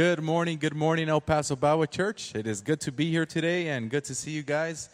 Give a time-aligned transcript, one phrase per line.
[0.00, 2.34] Good morning, good morning, El Paso Bible Church.
[2.34, 4.88] It is good to be here today and good to see you guys.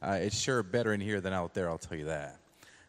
[0.00, 2.38] Uh, it's sure better in here than out there, I'll tell you that.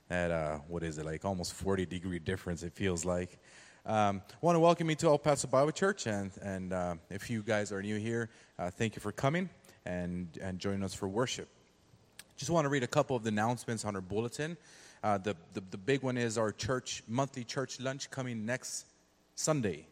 [0.07, 3.39] At, uh, what is it, like almost 40 degree difference, it feels like.
[3.87, 7.41] Um, want to welcome you to El Paso Bible Church, and, and uh, if you
[7.41, 8.29] guys are new here,
[8.59, 9.49] uh, thank you for coming
[9.83, 11.47] and, and joining us for worship.
[12.37, 14.57] Just want to read a couple of the announcements on our bulletin.
[15.03, 18.85] Uh, the, the, the big one is our church monthly church lunch coming next
[19.33, 19.87] Sunday.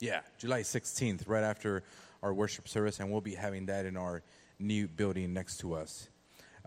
[0.00, 1.82] Yeah, July 16th, right after
[2.22, 4.22] our worship service, and we'll be having that in our
[4.60, 6.08] new building next to us.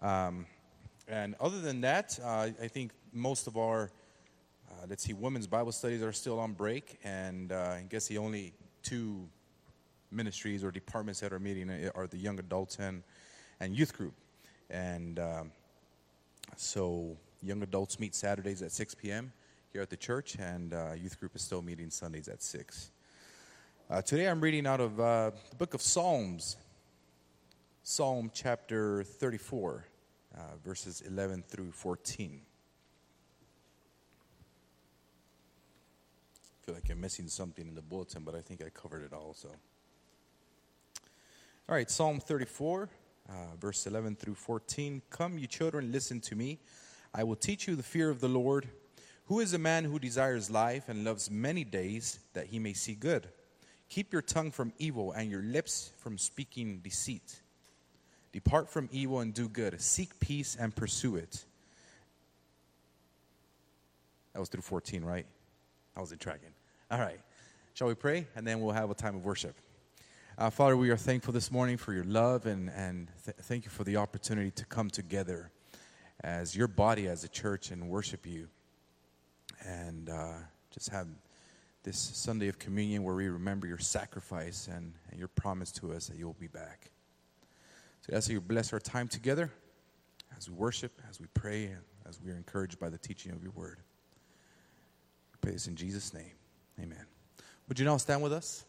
[0.01, 0.45] Um,
[1.07, 3.89] and other than that, uh, I think most of our,
[4.69, 8.17] uh, let's see, women's Bible studies are still on break, and uh, I guess the
[8.17, 9.29] only two
[10.11, 13.01] ministries or departments that are meeting are the young adults and,
[13.61, 14.13] and youth group.
[14.69, 15.51] And um,
[16.57, 19.31] so, young adults meet Saturdays at 6 p.m.
[19.71, 22.91] here at the church, and uh, youth group is still meeting Sundays at 6.
[23.91, 26.55] Uh, today I'm reading out of uh, the book of Psalms,
[27.83, 29.85] Psalm chapter 34,
[30.33, 32.39] uh, verses 11 through 14.
[36.45, 39.11] I feel like I'm missing something in the bulletin, but I think I covered it
[39.11, 39.33] all.
[39.33, 39.49] So,
[41.67, 42.87] all right, Psalm 34,
[43.27, 45.01] uh, verse 11 through 14.
[45.09, 46.59] Come, you children, listen to me.
[47.13, 48.69] I will teach you the fear of the Lord.
[49.25, 52.93] Who is a man who desires life and loves many days that he may see
[52.95, 53.27] good?
[53.91, 57.41] Keep your tongue from evil and your lips from speaking deceit.
[58.31, 59.81] Depart from evil and do good.
[59.81, 61.43] Seek peace and pursue it.
[64.31, 65.25] That was through 14, right?
[65.97, 66.51] I wasn't tracking.
[66.89, 67.19] All right.
[67.73, 68.27] Shall we pray?
[68.33, 69.55] And then we'll have a time of worship.
[70.37, 73.71] Uh, Father, we are thankful this morning for your love and, and th- thank you
[73.71, 75.51] for the opportunity to come together
[76.23, 78.47] as your body, as a church, and worship you.
[79.65, 80.35] And uh,
[80.73, 81.07] just have
[81.83, 86.07] this Sunday of communion where we remember your sacrifice and, and your promise to us
[86.07, 86.91] that you'll be back.
[88.07, 89.51] So as you bless our time together,
[90.37, 93.43] as we worship, as we pray, and as we are encouraged by the teaching of
[93.43, 93.77] your word.
[95.33, 96.33] We pray this in Jesus' name.
[96.79, 97.05] Amen.
[97.67, 98.65] Would you now stand with us?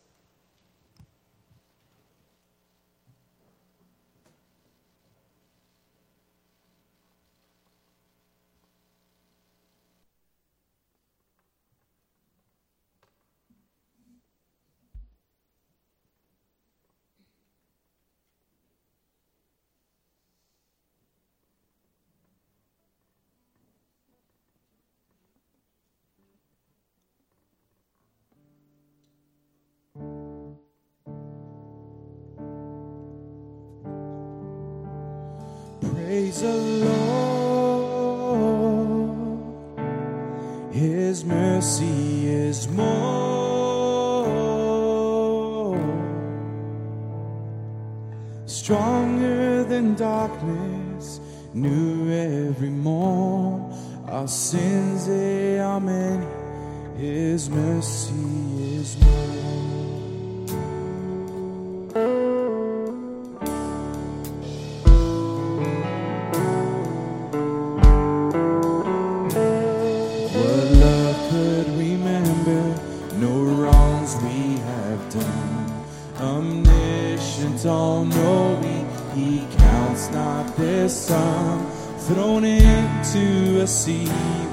[77.64, 81.66] Omniscient, all knowing, he counts not their sum.
[81.98, 84.08] Thrown into a sea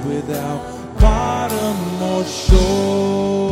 [0.06, 3.49] without bottom or shore.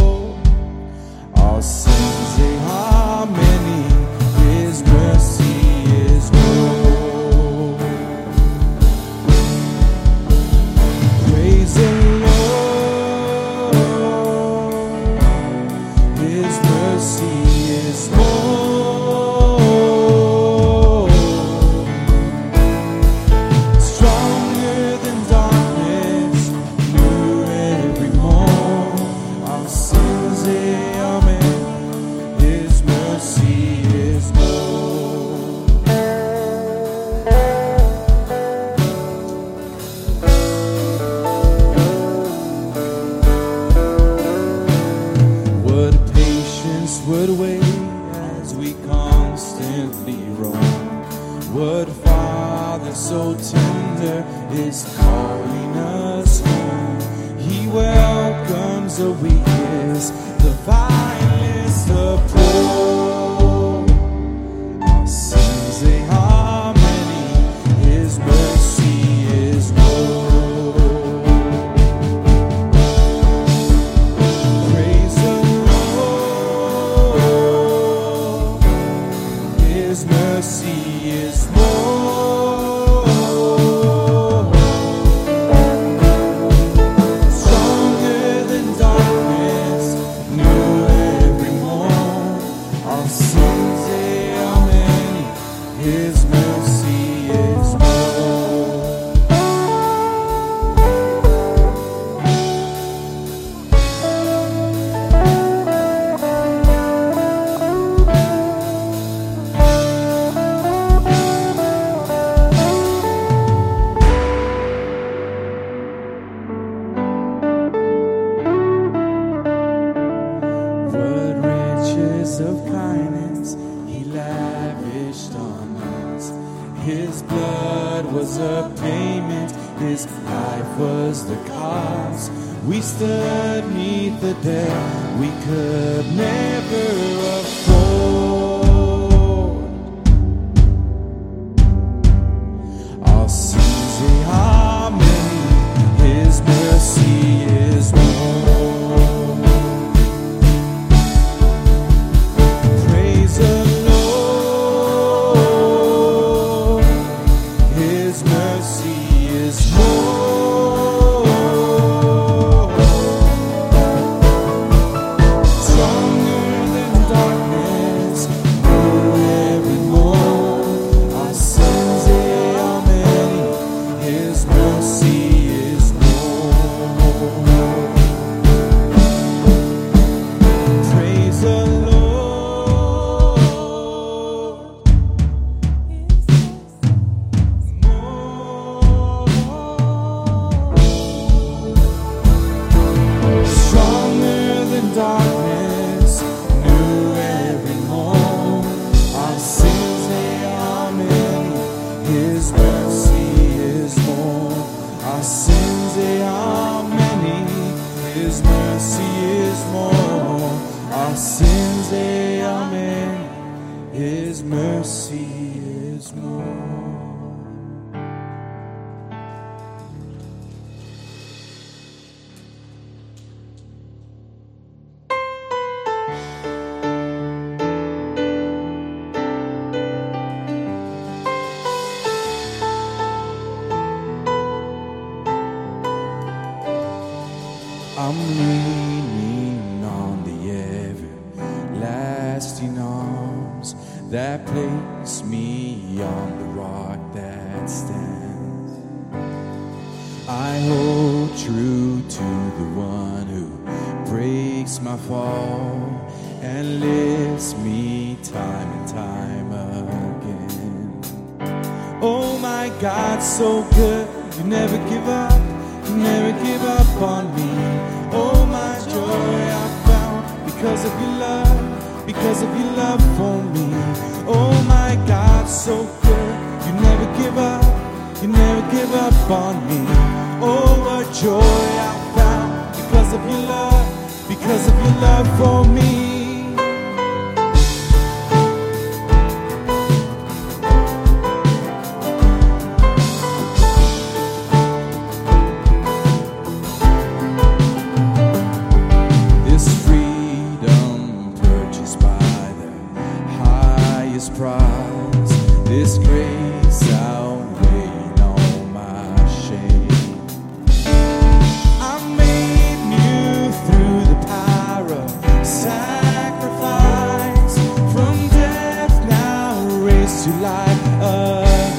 [320.28, 320.86] to life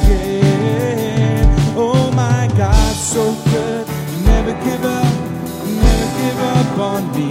[0.04, 1.46] again.
[1.76, 3.86] Oh my God, so good.
[4.24, 5.14] Never give up,
[5.84, 7.27] never give up on me.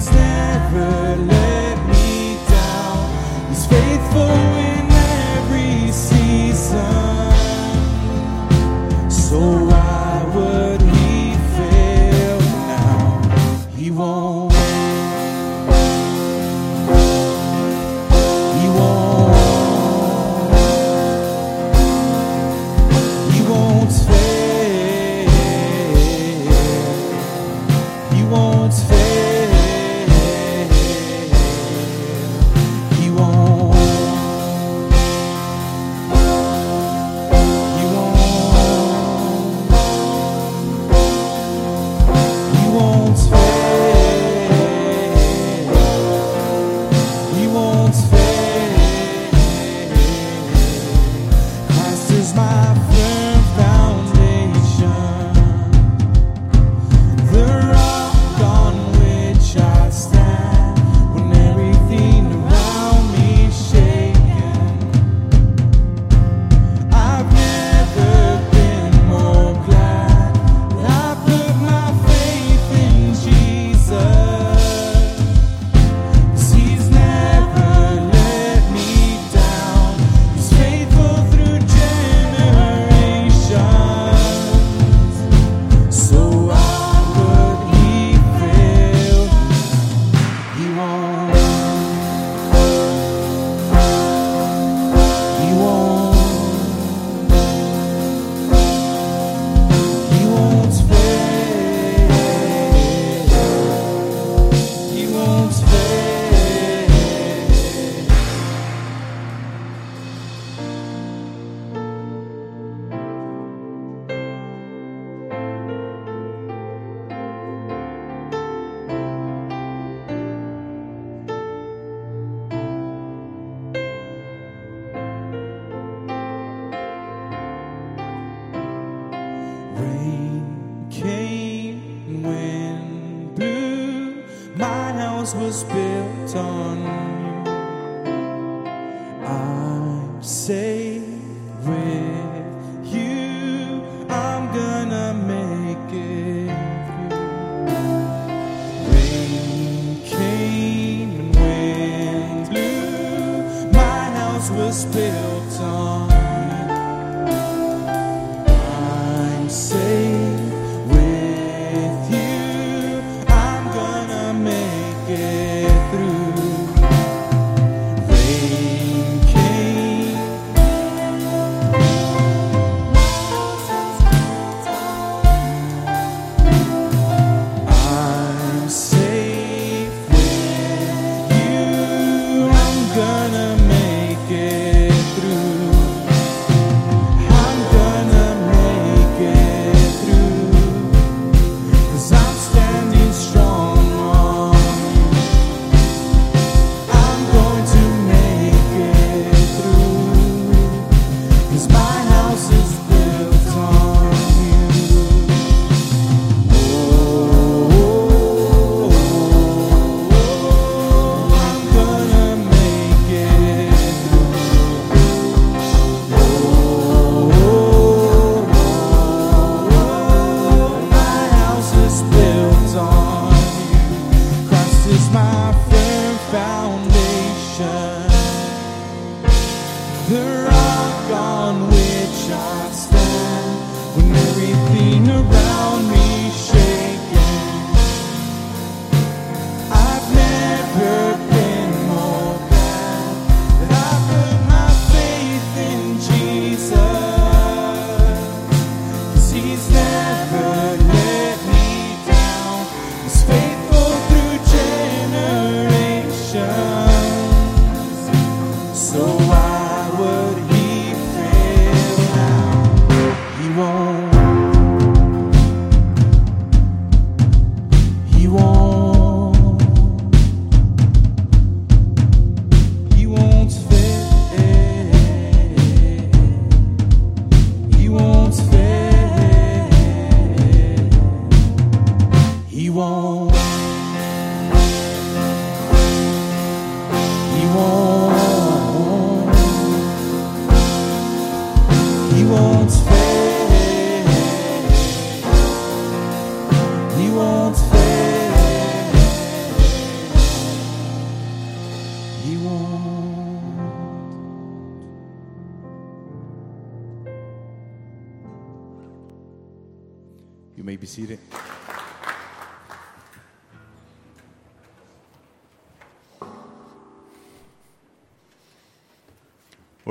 [0.00, 3.50] He's never let me down.
[3.50, 4.69] He's faithful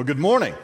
[0.10, 0.56] good morning.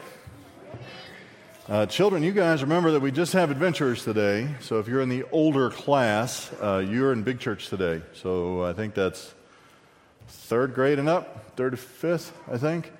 [1.68, 4.52] Uh, children, you guys remember that we just have adventurers today.
[4.58, 8.02] So if you're in the older class, uh, you're in big church today.
[8.12, 9.32] So I think that's
[10.26, 12.92] third grade and up, third to fifth, I think.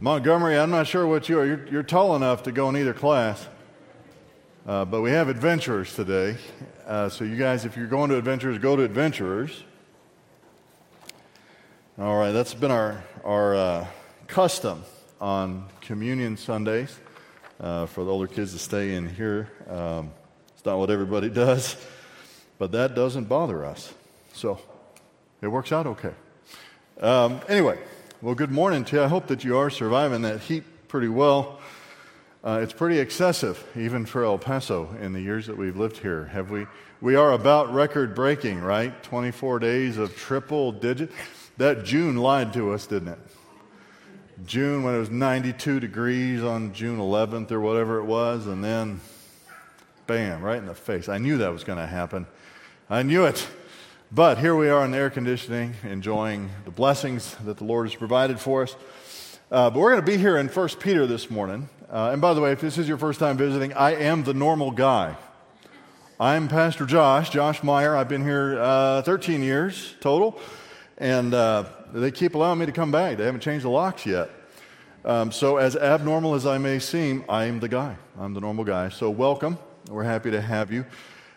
[0.00, 1.46] Montgomery, I'm not sure what you are.
[1.46, 3.46] You're, you're tall enough to go in either class.
[4.66, 6.36] Uh, but we have adventurers today.
[6.84, 9.62] Uh, so you guys, if you're going to adventurers, go to adventurers.
[11.96, 13.86] All right, that's been our, our uh,
[14.26, 14.82] custom
[15.20, 16.98] on communion Sundays
[17.60, 19.50] uh, for the older kids to stay in here.
[19.68, 20.10] Um,
[20.54, 21.76] it's not what everybody does,
[22.58, 23.92] but that doesn't bother us.
[24.32, 24.60] So
[25.40, 26.12] it works out okay.
[27.00, 27.78] Um, anyway,
[28.22, 29.02] well, good morning to you.
[29.02, 31.60] I hope that you are surviving that heat pretty well.
[32.44, 36.26] Uh, it's pretty excessive, even for El Paso, in the years that we've lived here.
[36.26, 36.66] Have we?
[37.00, 39.02] We are about record breaking, right?
[39.02, 41.10] 24 days of triple digit.
[41.58, 43.18] That June lied to us, didn't it?
[44.44, 49.00] June when it was 92 degrees on June 11th or whatever it was, and then
[50.06, 51.08] bam, right in the face.
[51.08, 52.26] I knew that was going to happen.
[52.90, 53.46] I knew it.
[54.12, 57.94] But here we are in the air conditioning, enjoying the blessings that the Lord has
[57.94, 58.76] provided for us.
[59.50, 61.68] Uh, but we're going to be here in 1 Peter this morning.
[61.90, 64.34] Uh, and by the way, if this is your first time visiting, I am the
[64.34, 65.16] normal guy.
[66.20, 67.96] I'm Pastor Josh, Josh Meyer.
[67.96, 70.38] I've been here uh, 13 years total.
[70.98, 71.34] And
[71.92, 73.16] they keep allowing me to come back.
[73.16, 74.30] They haven't changed the locks yet.
[75.04, 77.96] Um, so, as abnormal as I may seem, I'm the guy.
[78.18, 78.88] I'm the normal guy.
[78.88, 79.56] So, welcome.
[79.88, 80.84] We're happy to have you.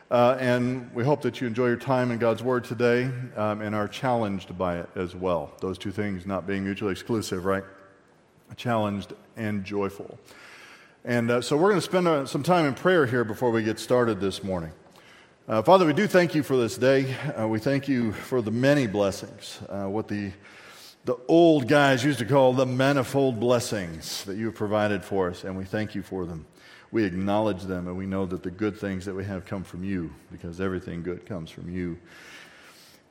[0.10, 3.76] Uh, and we hope that you enjoy your time in God's Word today um, and
[3.76, 5.52] are challenged by it as well.
[5.62, 7.64] Those two things not being mutually exclusive, right?
[8.58, 10.18] Challenged and joyful.
[11.06, 13.62] And uh, so, we're going to spend uh, some time in prayer here before we
[13.62, 14.72] get started this morning.
[15.50, 17.12] Uh, Father, we do thank you for this day.
[17.36, 20.32] Uh, we thank you for the many blessings, uh, what the,
[21.06, 25.44] the old guys used to call the manifold blessings that you have provided for us,
[25.44, 26.46] and we thank you for them.
[26.92, 29.84] We acknowledge them, and we know that the good things that we have come from
[29.84, 31.98] you, because everything good comes from you.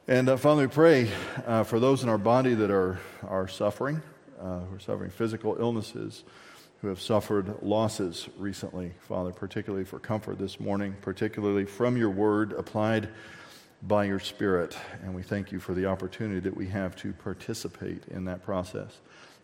[0.07, 1.11] And uh, Father, we pray
[1.45, 4.01] uh, for those in our body that are, are suffering,
[4.41, 6.23] uh, who are suffering physical illnesses
[6.81, 12.53] who have suffered losses recently, Father, particularly for comfort this morning, particularly from your word
[12.53, 13.09] applied
[13.83, 14.77] by your Spirit.
[15.03, 18.99] And we thank you for the opportunity that we have to participate in that process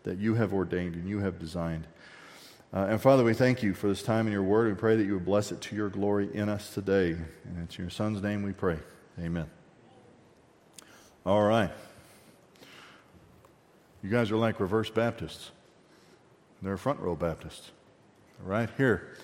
[0.04, 1.86] that you have ordained and you have designed.
[2.72, 4.68] Uh, and Father, we thank you for this time in your word.
[4.68, 7.12] We pray that you would bless it to your glory in us today.
[7.12, 8.78] And it's in your Son's name we pray.
[9.18, 9.48] Amen.
[11.24, 11.70] All right.
[14.02, 15.50] You guys are like reverse Baptists.
[16.64, 17.72] They're front row Baptists.
[18.42, 19.16] Right here.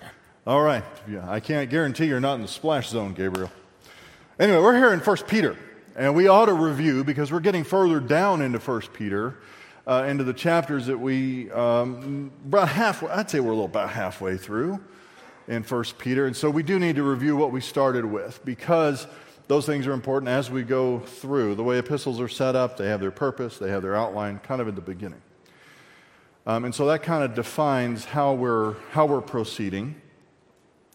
[0.45, 0.83] All right.
[1.09, 3.51] Yeah, I can't guarantee you're not in the splash zone, Gabriel.
[4.39, 5.57] Anyway, we're here in 1 Peter,
[5.95, 9.39] and we ought to review because we're getting further down into 1 Peter,
[9.87, 13.89] uh, into the chapters that we, um, about halfway, I'd say we're a little about
[13.89, 14.79] halfway through
[15.47, 16.27] in 1 Peter.
[16.27, 19.07] And so we do need to review what we started with because
[19.47, 21.55] those things are important as we go through.
[21.55, 24.61] The way epistles are set up, they have their purpose, they have their outline kind
[24.61, 25.21] of in the beginning.
[26.45, 30.01] Um, and so that kind of defines how we're, how we're proceeding.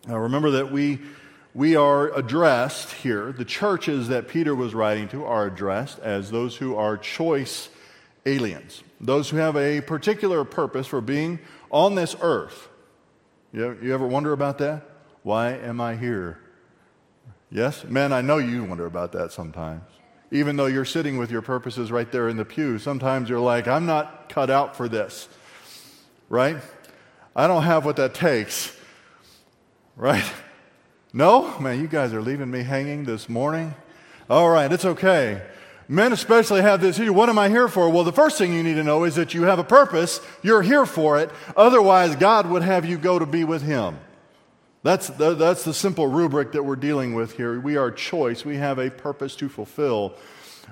[0.06, 1.00] Now, remember that we,
[1.54, 6.56] we are addressed here, the churches that Peter was writing to are addressed as those
[6.56, 7.68] who are choice
[8.24, 11.38] aliens, those who have a particular purpose for being
[11.70, 12.68] on this earth.
[13.52, 14.82] You, you ever wonder about that?
[15.22, 16.40] Why am I here?
[17.50, 17.84] Yes?
[17.84, 19.82] Men, I know you wonder about that sometimes.
[20.30, 23.68] Even though you're sitting with your purposes right there in the pew, sometimes you're like,
[23.68, 25.28] I'm not cut out for this.
[26.28, 26.56] Right?
[27.34, 28.76] I don't have what that takes.
[29.94, 30.24] Right?
[31.12, 31.58] No?
[31.60, 33.74] Man, you guys are leaving me hanging this morning.
[34.28, 35.42] All right, it's okay.
[35.88, 37.12] Men especially have this here.
[37.12, 37.88] What am I here for?
[37.88, 40.20] Well, the first thing you need to know is that you have a purpose.
[40.42, 41.30] You're here for it.
[41.56, 43.98] Otherwise, God would have you go to be with Him.
[44.86, 47.58] That's the, that's the simple rubric that we're dealing with here.
[47.58, 48.44] We are choice.
[48.44, 50.14] We have a purpose to fulfill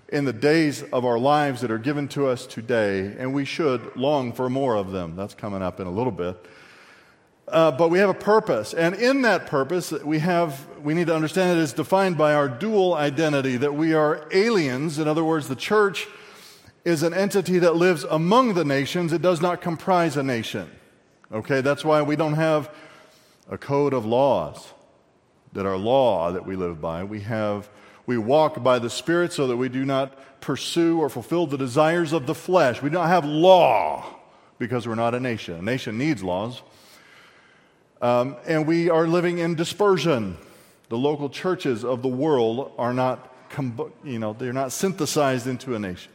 [0.09, 3.97] in the days of our lives that are given to us today, and we should
[3.97, 5.17] long for more of them.
[5.17, 6.37] That's coming up in a little bit.
[7.49, 8.73] Uh, but we have a purpose.
[8.73, 12.49] And in that purpose, we, have, we need to understand it is defined by our
[12.49, 15.01] dual identity, that we are aliens.
[15.01, 16.07] In other words, the church
[16.85, 20.71] is an entity that lives among the nations, it does not comprise a nation.
[21.33, 22.71] Okay, that's why we don't have
[23.49, 24.73] a code of laws
[25.53, 27.05] that are law that we live by.
[27.05, 27.69] We have
[28.07, 32.13] we walk by the Spirit so that we do not pursue or fulfill the desires
[32.13, 32.83] of the flesh.
[32.83, 34.05] We don't have law
[34.59, 35.55] because we're not a nation.
[35.55, 36.63] A nation needs laws.
[38.03, 40.37] Um, and we are living in dispersion.
[40.91, 43.35] The local churches of the world are not,
[44.05, 46.13] you know, they're not synthesized into a nation.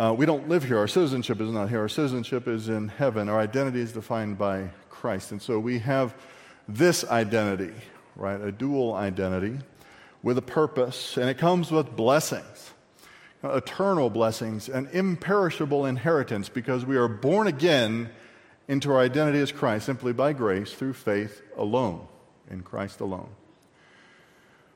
[0.00, 0.78] Uh, we don't live here.
[0.78, 1.78] Our citizenship is not here.
[1.78, 3.28] Our citizenship is in heaven.
[3.28, 4.70] Our identity is defined by
[5.02, 5.32] Christ.
[5.32, 6.14] And so we have
[6.68, 7.74] this identity,
[8.14, 8.40] right?
[8.40, 9.58] A dual identity
[10.22, 12.70] with a purpose, and it comes with blessings,
[13.42, 18.10] eternal blessings, an imperishable inheritance because we are born again
[18.68, 22.06] into our identity as Christ simply by grace through faith alone,
[22.48, 23.30] in Christ alone.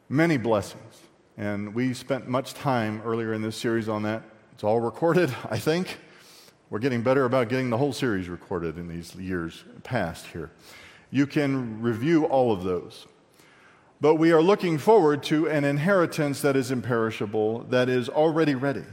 [0.09, 1.03] Many blessings.
[1.37, 4.25] And we spent much time earlier in this series on that.
[4.55, 5.99] It's all recorded, I think.
[6.69, 10.51] We're getting better about getting the whole series recorded in these years past here.
[11.11, 13.07] You can review all of those.
[14.01, 18.85] But we are looking forward to an inheritance that is imperishable, that is already ready.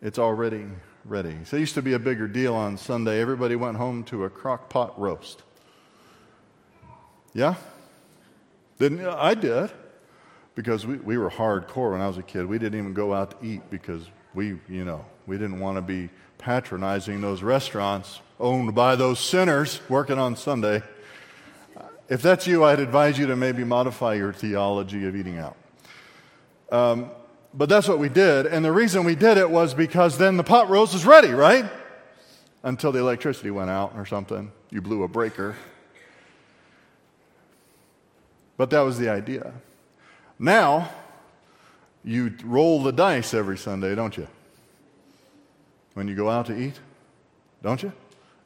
[0.00, 0.66] It's already
[1.04, 1.36] ready.
[1.44, 3.20] So it used to be a bigger deal on Sunday.
[3.20, 5.42] Everybody went home to a crock pot roast.
[7.32, 7.54] Yeah?
[8.78, 9.70] Didn't I did.
[10.54, 12.46] Because we, we were hardcore when I was a kid.
[12.46, 14.04] We didn't even go out to eat because
[14.34, 19.80] we, you know, we didn't want to be patronizing those restaurants owned by those sinners
[19.88, 20.82] working on Sunday.
[22.08, 25.56] If that's you, I'd advise you to maybe modify your theology of eating out.
[26.70, 27.10] Um,
[27.52, 28.46] but that's what we did.
[28.46, 31.66] And the reason we did it was because then the pot roast was ready, right?
[32.62, 34.52] Until the electricity went out or something.
[34.70, 35.56] You blew a breaker.
[38.56, 39.52] But that was the idea.
[40.38, 40.90] Now,
[42.04, 44.28] you roll the dice every Sunday, don't you?
[45.94, 46.78] When you go out to eat,
[47.62, 47.92] don't you?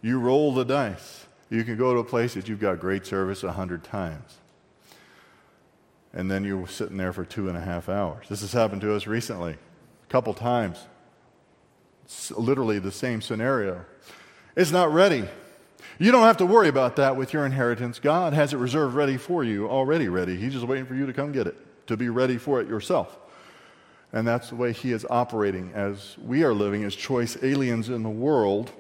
[0.01, 1.27] You roll the dice.
[1.51, 4.39] You can go to a place that you've got great service a hundred times
[6.15, 8.27] and then you're sitting there for two and a half hours.
[8.29, 10.79] This has happened to us recently, a couple times.
[12.05, 13.85] It's literally the same scenario.
[14.57, 15.25] It's not ready.
[15.99, 17.99] You don't have to worry about that with your inheritance.
[17.99, 20.37] God has it reserved ready for you, already ready.
[20.37, 23.17] He's just waiting for you to come get it, to be ready for it yourself.
[24.13, 28.03] And that's the way He is operating as we are living as choice aliens in
[28.03, 28.71] the world.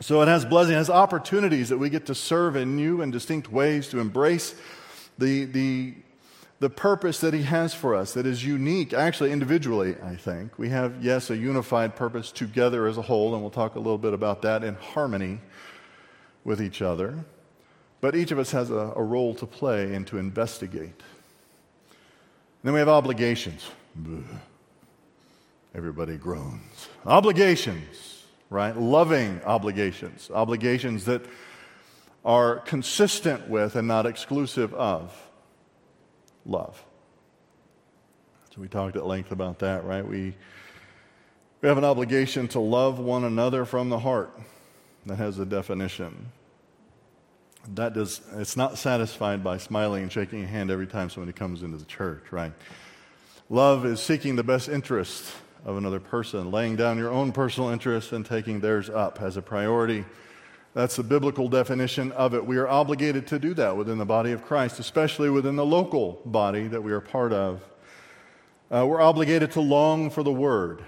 [0.00, 3.12] So it has blessing, it has opportunities that we get to serve in new and
[3.12, 4.54] distinct ways, to embrace
[5.18, 5.94] the, the
[6.58, 10.58] the purpose that He has for us that is unique, actually, individually, I think.
[10.58, 13.98] We have, yes, a unified purpose together as a whole, and we'll talk a little
[13.98, 15.40] bit about that in harmony
[16.44, 17.24] with each other.
[18.00, 20.80] But each of us has a, a role to play and to investigate.
[21.90, 23.68] And then we have obligations.
[25.76, 26.88] Everybody groans.
[27.04, 28.74] Obligations, right?
[28.74, 30.30] Loving obligations.
[30.32, 31.22] Obligations that
[32.24, 35.14] are consistent with and not exclusive of
[36.46, 36.82] love.
[38.54, 40.06] So we talked at length about that, right?
[40.06, 40.34] We,
[41.60, 44.32] we have an obligation to love one another from the heart.
[45.04, 46.32] That has a definition.
[47.74, 51.62] That does, it's not satisfied by smiling and shaking a hand every time somebody comes
[51.62, 52.52] into the church, right?
[53.50, 55.32] Love is seeking the best interest
[55.66, 59.42] of another person, laying down your own personal interests and taking theirs up as a
[59.42, 60.06] priority
[60.76, 62.44] that's the biblical definition of it.
[62.44, 66.20] We are obligated to do that within the body of Christ, especially within the local
[66.26, 67.64] body that we are part of.
[68.70, 70.84] Uh, we're obligated to long for the word,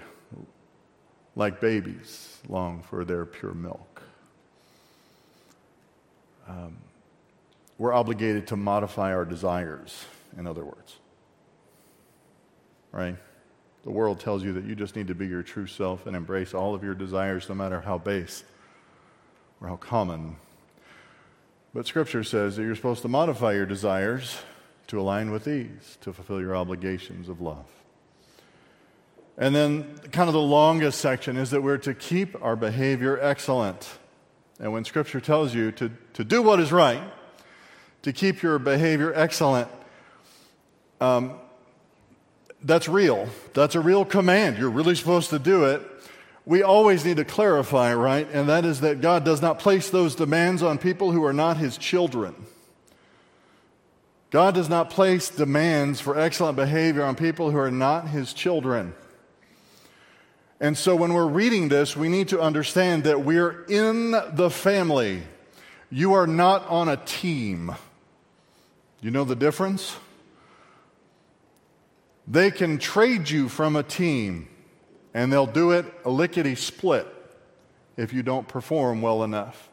[1.35, 4.03] like babies long for their pure milk.
[6.47, 6.77] Um,
[7.79, 10.05] we're obligated to modify our desires,
[10.37, 10.97] in other words.
[12.91, 13.15] Right?
[13.89, 16.53] The world tells you that you just need to be your true self and embrace
[16.53, 18.43] all of your desires, no matter how base
[19.59, 20.35] or how common.
[21.73, 24.37] But Scripture says that you're supposed to modify your desires
[24.89, 27.65] to align with these, to fulfill your obligations of love.
[29.39, 33.89] And then, kind of the longest section is that we're to keep our behavior excellent.
[34.59, 37.01] And when Scripture tells you to, to do what is right,
[38.03, 39.67] to keep your behavior excellent,
[41.01, 41.39] um,
[42.63, 43.29] that's real.
[43.53, 44.57] That's a real command.
[44.57, 45.81] You're really supposed to do it.
[46.45, 48.27] We always need to clarify, right?
[48.31, 51.57] And that is that God does not place those demands on people who are not
[51.57, 52.35] His children.
[54.31, 58.93] God does not place demands for excellent behavior on people who are not His children.
[60.59, 65.23] And so when we're reading this, we need to understand that we're in the family.
[65.89, 67.75] You are not on a team.
[69.01, 69.95] You know the difference?
[72.29, 74.47] They can trade you from a team,
[75.15, 77.07] and they'll do it a lickety split
[77.97, 79.67] if you don't perform well enough.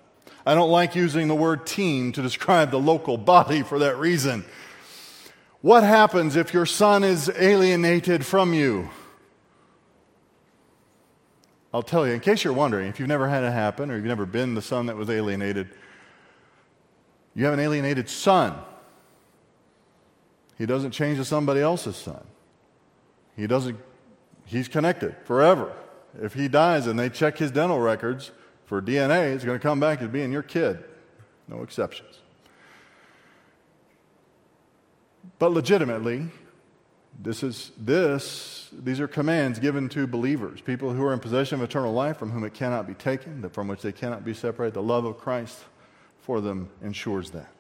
[0.47, 4.45] I don't like using the word team to describe the local body for that reason.
[5.61, 8.89] What happens if your son is alienated from you?
[11.75, 14.07] I'll tell you, in case you're wondering, if you've never had it happen or you've
[14.07, 15.69] never been the son that was alienated,
[17.35, 18.55] you have an alienated son.
[20.57, 22.25] He doesn't change to somebody else's son.
[23.37, 23.79] He doesn't,
[24.45, 25.73] he's connected forever.
[26.21, 28.31] If he dies and they check his dental records
[28.65, 30.83] for DNA, it's going to come back as being your kid.
[31.47, 32.21] No exceptions.
[35.39, 36.29] But legitimately,
[37.23, 41.65] this is this, these are commands given to believers, people who are in possession of
[41.65, 44.75] eternal life, from whom it cannot be taken, from which they cannot be separated.
[44.75, 45.59] The love of Christ
[46.21, 47.51] for them ensures that.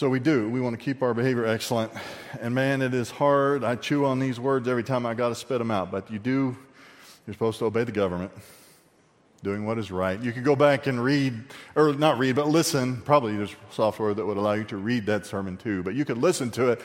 [0.00, 0.48] So we do.
[0.48, 1.92] We want to keep our behavior excellent.
[2.40, 3.64] And man, it is hard.
[3.64, 5.90] I chew on these words every time I got to spit them out.
[5.90, 6.56] But you do,
[7.26, 8.32] you're supposed to obey the government,
[9.42, 10.18] doing what is right.
[10.18, 11.34] You can go back and read,
[11.76, 13.02] or not read, but listen.
[13.02, 15.82] Probably there's software that would allow you to read that sermon too.
[15.82, 16.80] But you could listen to it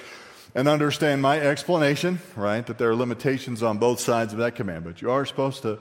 [0.53, 2.67] and understand my explanation, right?
[2.67, 4.83] That there are limitations on both sides of that command.
[4.83, 5.79] But you are supposed to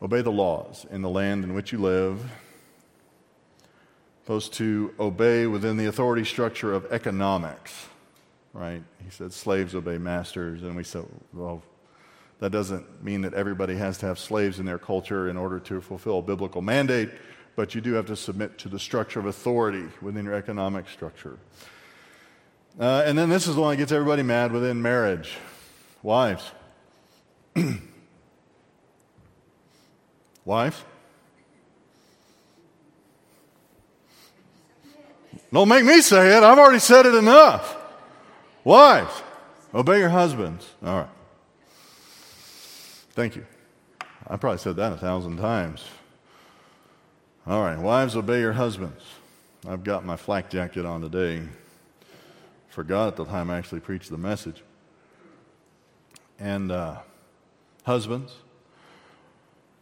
[0.00, 2.24] obey the laws in the land in which you live
[4.24, 7.88] supposed to obey within the authority structure of economics,
[8.54, 8.82] right?
[9.04, 11.04] He said slaves obey masters, and we said,
[11.34, 11.62] well,
[12.38, 15.78] that doesn't mean that everybody has to have slaves in their culture in order to
[15.82, 17.10] fulfill a biblical mandate,
[17.54, 21.36] but you do have to submit to the structure of authority within your economic structure.
[22.80, 25.36] Uh, and then this is the one that gets everybody mad within marriage
[26.02, 26.50] wives.
[30.46, 30.82] wives?
[35.54, 36.42] Don't make me say it.
[36.42, 37.76] I've already said it enough.
[38.64, 39.22] Wives,
[39.72, 40.68] obey your husbands.
[40.84, 41.08] All right.
[43.12, 43.46] Thank you.
[44.26, 45.84] I probably said that a thousand times.
[47.46, 47.78] All right.
[47.78, 49.00] Wives, obey your husbands.
[49.64, 51.42] I've got my flak jacket on today.
[52.70, 54.60] Forgot at the time I actually preached the message.
[56.40, 56.96] And uh,
[57.84, 58.34] husbands,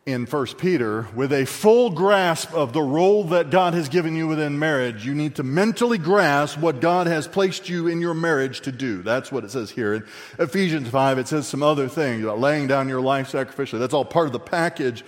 [0.04, 4.26] in 1 Peter, with a full grasp of the role that God has given you
[4.26, 8.62] within marriage, you need to mentally grasp what God has placed you in your marriage
[8.62, 9.02] to do.
[9.02, 9.94] That's what it says here.
[9.94, 10.04] In
[10.40, 13.78] Ephesians 5, it says some other things about laying down your life sacrificially.
[13.78, 15.04] That's all part of the package.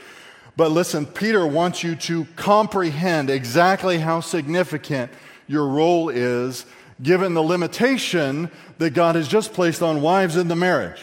[0.56, 5.10] But listen, Peter wants you to comprehend exactly how significant
[5.48, 6.66] your role is
[7.02, 11.02] given the limitation that God has just placed on wives in the marriage.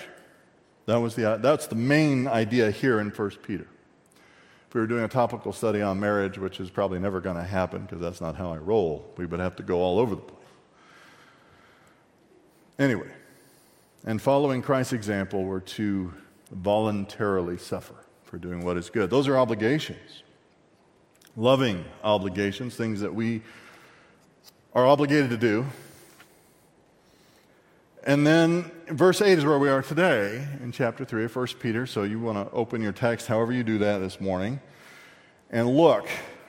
[0.85, 3.67] That was the, that's the main idea here in 1 Peter
[4.71, 7.43] if we were doing a topical study on marriage, which is probably never going to
[7.43, 10.21] happen because that's not how I roll, we would have to go all over the
[10.21, 10.47] place.
[12.79, 13.11] Anyway,
[14.05, 16.13] and following Christ's example, we're to
[16.51, 19.09] voluntarily suffer for doing what is good.
[19.09, 20.23] Those are obligations,
[21.35, 23.41] loving obligations, things that we
[24.73, 25.65] are obligated to do.
[28.03, 31.85] And then verse 8 is where we are today in chapter 3 of 1 Peter.
[31.85, 34.59] So you want to open your text however you do that this morning.
[35.51, 36.07] And look,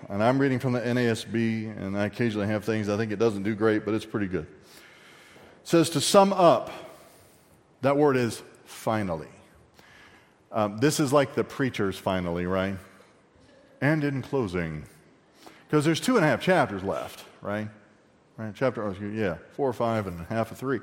[0.09, 3.43] and I'm reading from the NASB, and I occasionally have things I think it doesn't
[3.43, 4.47] do great, but it's pretty good.
[4.47, 6.71] It says to sum up,
[7.83, 9.29] that word is finally.
[10.53, 12.77] Um, this is like the preacher's finally, right?
[13.83, 14.85] And in closing.
[15.67, 17.69] Because there's two and a half chapters left, right?
[18.39, 18.55] Right?
[18.55, 20.81] Chapter, oh, yeah, four or five and half of three.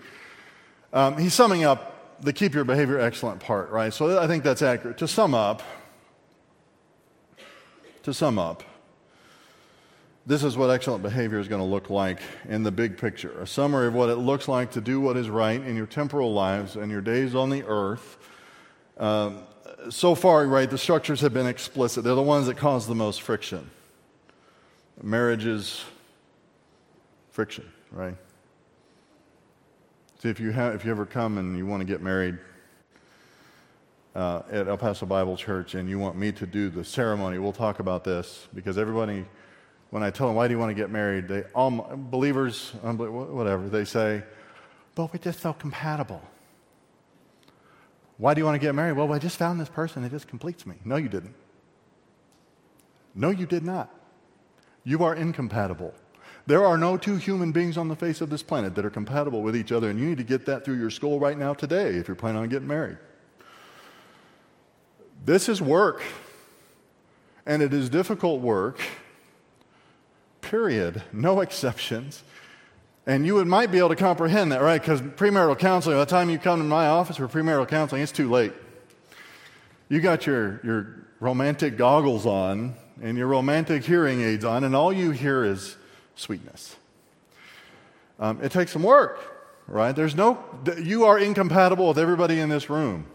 [0.92, 3.94] Um, he's summing up the keep your behavior excellent part, right?
[3.94, 4.98] So I think that's accurate.
[4.98, 5.62] To sum up,
[8.04, 8.64] to sum up,
[10.26, 13.48] this is what excellent behavior is going to look like in the big picture a
[13.48, 16.76] summary of what it looks like to do what is right in your temporal lives
[16.76, 18.18] and your days on the earth.
[18.98, 19.40] Um,
[19.90, 22.04] so far, right, the structures have been explicit.
[22.04, 23.70] They're the ones that cause the most friction.
[25.02, 25.84] Marriage is
[27.32, 28.16] friction, right?
[30.22, 32.38] See, if you, have, if you ever come and you want to get married
[34.13, 37.53] uh, at El Paso Bible Church and you want me to do the ceremony, we'll
[37.53, 39.26] talk about this because everybody,
[39.91, 41.30] when I tell them, why do you want to get married?
[41.30, 44.22] They, all believers, whatever, they say,
[44.93, 46.22] but we're just so compatible.
[48.17, 48.97] Why do you want to get married?
[48.97, 50.76] Well, I just found this person that just completes me.
[50.84, 51.34] No, you didn't.
[53.15, 53.89] No, you did not.
[54.84, 55.93] You are incompatible.
[56.50, 59.43] There are no two human beings on the face of this planet that are compatible
[59.43, 61.89] with each other, and you need to get that through your skull right now today
[61.89, 62.97] if you're planning on getting married.
[65.24, 66.02] This is work,
[67.45, 68.82] and it is difficult work,
[70.41, 71.04] period.
[71.14, 72.24] No exceptions.
[73.06, 74.82] And you might be able to comprehend that, right?
[74.82, 78.12] Because premarital counseling, by the time you come to my office for premarital counseling, it's
[78.12, 78.54] too late.
[79.88, 82.74] You got your, your romantic goggles on
[83.04, 85.76] and your romantic hearing aids on, and all you hear is
[86.20, 86.76] sweetness.
[88.20, 89.20] Um, it takes some work,
[89.67, 89.95] right?
[89.95, 90.43] There's no,
[90.82, 93.05] you are incompatible with everybody in this room,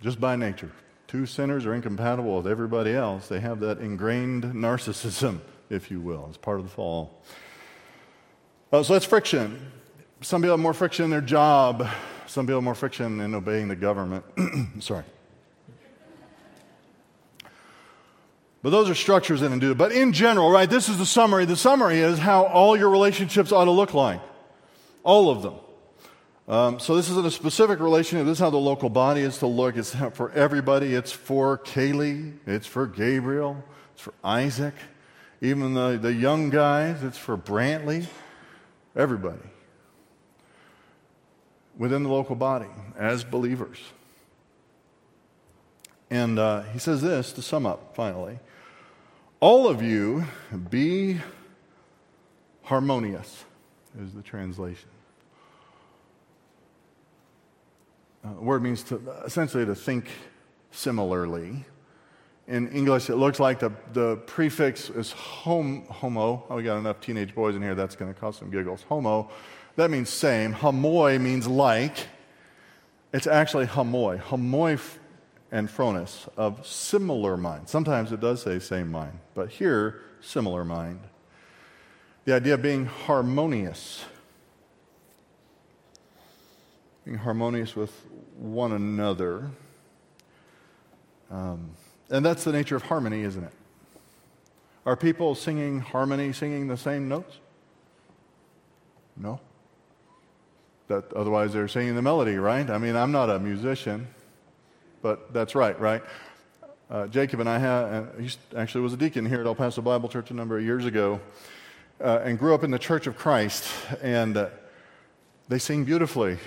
[0.00, 0.70] just by nature.
[1.08, 3.28] Two sinners are incompatible with everybody else.
[3.28, 7.22] They have that ingrained narcissism, if you will, as part of the fall.
[8.72, 9.72] Uh, so that's friction.
[10.20, 11.86] Some people have more friction in their job.
[12.26, 14.24] Some people have more friction in obeying the government.
[14.80, 15.04] Sorry.
[18.62, 19.78] But those are structures that do it.
[19.78, 21.44] But in general, right, this is the summary.
[21.44, 24.20] The summary is how all your relationships ought to look like.
[25.04, 25.54] All of them.
[26.48, 28.26] Um, so this isn't a specific relationship.
[28.26, 29.76] This is how the local body is to look.
[29.76, 30.94] It's for everybody.
[30.94, 32.38] It's for Kaylee.
[32.46, 33.62] It's for Gabriel.
[33.94, 34.74] It's for Isaac.
[35.40, 37.02] Even the, the young guys.
[37.02, 38.06] It's for Brantley.
[38.94, 39.42] Everybody.
[41.76, 43.78] Within the local body as believers.
[46.10, 48.38] And uh, he says this to sum up finally
[49.40, 50.24] All of you
[50.70, 51.20] be
[52.62, 53.44] harmonious,
[54.00, 54.88] is the translation.
[58.24, 60.08] Uh, the word means to essentially to think
[60.70, 61.64] similarly
[62.48, 66.44] in English, it looks like the, the prefix is hom, homo.
[66.48, 68.84] Oh, we got enough teenage boys in here, that's going to cause some giggles.
[68.88, 69.28] Homo,
[69.74, 70.54] that means same.
[70.54, 72.06] Homoi means like.
[73.12, 74.20] It's actually homoi.
[74.20, 74.80] Homoi
[75.52, 77.68] and phronis, of similar mind.
[77.68, 81.00] Sometimes it does say same mind, but here, similar mind.
[82.24, 84.04] The idea of being harmonious.
[87.04, 87.92] Being harmonious with
[88.36, 89.50] one another.
[91.30, 91.70] Um,
[92.10, 93.52] and that's the nature of harmony, isn't it?
[94.84, 97.38] Are people singing harmony, singing the same notes?
[99.16, 99.40] No.
[100.88, 102.68] That, otherwise, they're singing the melody, right?
[102.70, 104.06] I mean, I'm not a musician,
[105.02, 106.02] but that's right, right?
[106.88, 109.82] Uh, Jacob and I had, uh, he actually was a deacon here at El Paso
[109.82, 111.20] Bible Church a number of years ago,
[112.00, 113.68] uh, and grew up in the Church of Christ,
[114.02, 114.48] and uh,
[115.48, 116.38] they sing beautifully.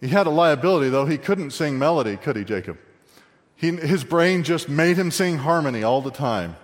[0.00, 1.06] He had a liability, though.
[1.06, 2.78] He couldn't sing melody, could he, Jacob?
[3.56, 6.56] He, his brain just made him sing harmony all the time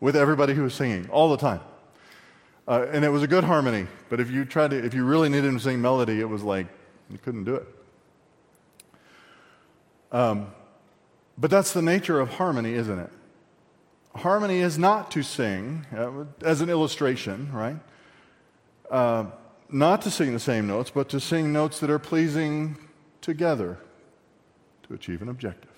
[0.00, 1.60] with everybody who was singing, all the time.
[2.66, 5.28] Uh, and it was a good harmony, but if you tried to, if you really
[5.28, 6.66] needed him to sing melody, it was like
[7.10, 7.66] you couldn't do it.
[10.12, 10.52] Um,
[11.36, 13.10] but that's the nature of harmony, isn't it?
[14.14, 17.76] Harmony is not to sing, uh, as an illustration, right?
[18.90, 19.24] Uh,
[19.70, 22.76] not to sing the same notes, but to sing notes that are pleasing
[23.22, 23.78] together
[24.86, 25.72] to achieve an objective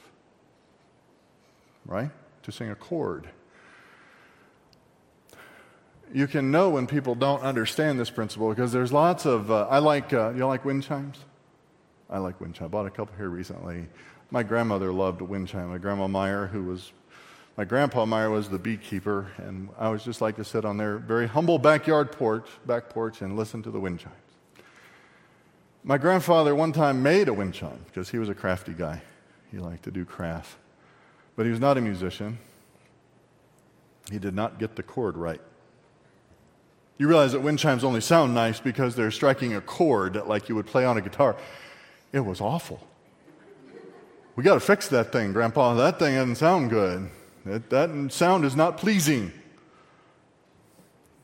[1.86, 2.10] right?
[2.42, 3.28] To sing a chord.
[6.12, 9.50] You can know when people don't understand this principle because there's lots of.
[9.50, 10.12] Uh, I like.
[10.12, 11.18] Uh, you like wind chimes?
[12.08, 12.66] I like wind chimes.
[12.66, 13.86] I bought a couple here recently.
[14.34, 15.68] My grandmother loved wind chime.
[15.68, 16.90] My grandma Meyer, who was
[17.56, 20.98] my grandpa Meyer was the beekeeper, and I was just like to sit on their
[20.98, 24.16] very humble backyard porch, back porch, and listen to the wind chimes.
[25.84, 29.02] My grandfather one time made a wind chime because he was a crafty guy.
[29.52, 30.56] He liked to do craft
[31.36, 32.38] but he was not a musician.
[34.10, 35.40] He did not get the chord right.
[36.98, 40.56] You realize that wind chimes only sound nice because they're striking a chord like you
[40.56, 41.36] would play on a guitar.
[42.12, 42.84] It was awful.
[44.36, 45.74] We got to fix that thing, Grandpa.
[45.74, 47.10] That thing doesn't sound good.
[47.46, 49.32] That, that sound is not pleasing.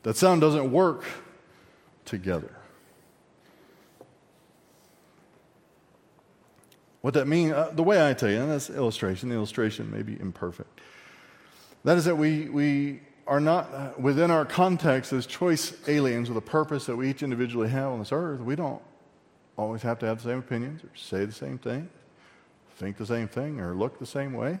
[0.03, 1.03] That sound doesn't work
[2.05, 2.55] together.
[7.01, 10.03] What that means, uh, the way I tell you, and that's illustration, the illustration may
[10.03, 10.79] be imperfect.
[11.83, 16.37] That is that we, we are not, uh, within our context as choice aliens with
[16.37, 18.81] a purpose that we each individually have on this earth, we don't
[19.57, 21.89] always have to have the same opinions or say the same thing,
[22.81, 24.59] think the same thing or look the same way.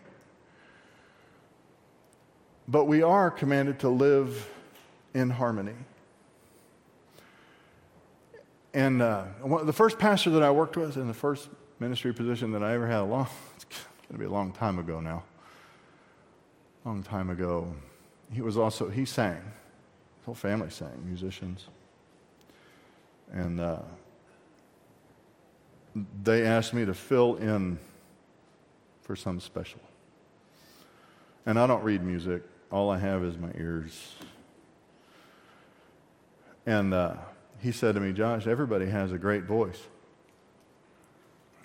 [2.67, 4.47] But we are commanded to live
[5.15, 5.73] in harmony.
[8.75, 9.25] And uh,
[9.63, 11.49] the first pastor that I worked with in the first
[11.79, 14.77] ministry position that I ever had, a long, it's going to be a long time
[14.77, 15.23] ago now.
[16.85, 17.73] Long time ago.
[18.31, 19.41] He was also, he sang.
[20.17, 21.65] His whole family sang, musicians.
[23.33, 23.79] And uh,
[26.23, 27.79] they asked me to fill in
[29.11, 29.81] for some special.
[31.45, 34.13] And I don't read music, all I have is my ears.
[36.65, 37.15] And uh,
[37.59, 39.81] he said to me, Josh, everybody has a great voice.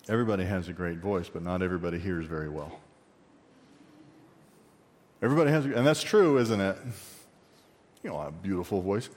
[0.09, 2.81] Everybody has a great voice, but not everybody hears very well.
[5.23, 6.77] Everybody has, and that's true, isn't it?
[8.03, 9.15] You know, have beautiful voices.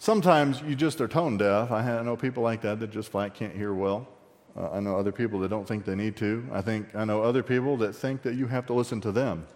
[0.00, 1.70] Sometimes you just are tone deaf.
[1.70, 4.08] I know people like that that just flat can't hear well.
[4.56, 6.46] Uh, I know other people that don't think they need to.
[6.52, 9.46] I think I know other people that think that you have to listen to them.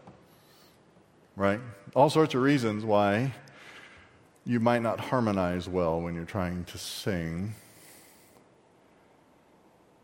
[1.37, 1.61] Right?
[1.95, 3.33] All sorts of reasons why
[4.47, 7.55] you might not harmonize well when you're trying to sing.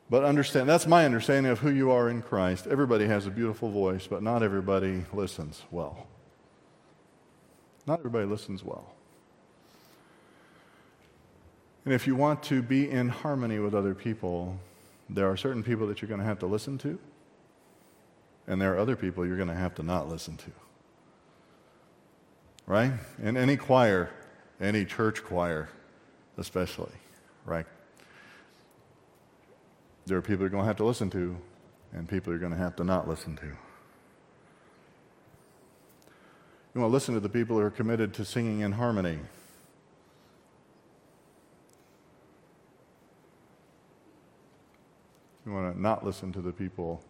[0.09, 2.67] But understand, that's my understanding of who you are in Christ.
[2.67, 6.09] Everybody has a beautiful voice, but not everybody listens well.
[7.87, 8.93] Not everybody listens well.
[11.85, 14.59] And if you want to be in harmony with other people,
[15.13, 16.99] there are certain people that you're going to have to listen to,
[18.47, 20.51] and there are other people you're going to have to not listen to.
[22.67, 22.93] Right?
[23.23, 24.11] In any choir,
[24.61, 25.69] any church choir,
[26.39, 26.93] especially,
[27.45, 27.67] right?
[30.07, 31.37] There are people you're going to have to listen to,
[31.93, 33.47] and people you're going to have to not listen to.
[36.73, 39.19] You want to listen to the people who are committed to singing in harmony.
[45.47, 47.03] You want to not listen to the people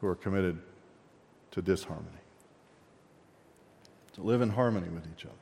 [0.00, 0.58] who are committed
[1.52, 2.08] to disharmony.
[4.14, 5.34] To live in harmony with each other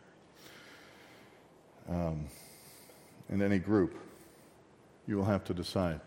[1.88, 2.26] um,
[3.28, 3.98] in any group,
[5.06, 6.00] you will have to decide.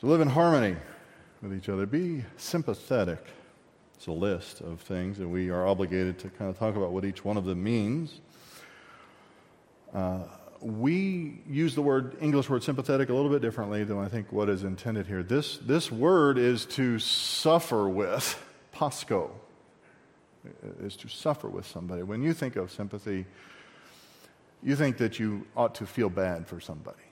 [0.00, 0.76] So live in harmony
[1.42, 1.86] with each other.
[1.86, 3.24] Be sympathetic.
[3.96, 7.04] It's a list of things, and we are obligated to kind of talk about what
[7.04, 8.20] each one of them means.
[9.94, 10.24] Uh,
[10.60, 14.48] we use the word English word sympathetic a little bit differently than I think what
[14.48, 15.22] is intended here.
[15.22, 18.42] This, this word is to suffer with,
[18.72, 19.30] pasco
[20.80, 22.02] is to suffer with somebody.
[22.02, 23.26] When you think of sympathy,
[24.62, 27.02] you think that you ought to feel bad for somebody,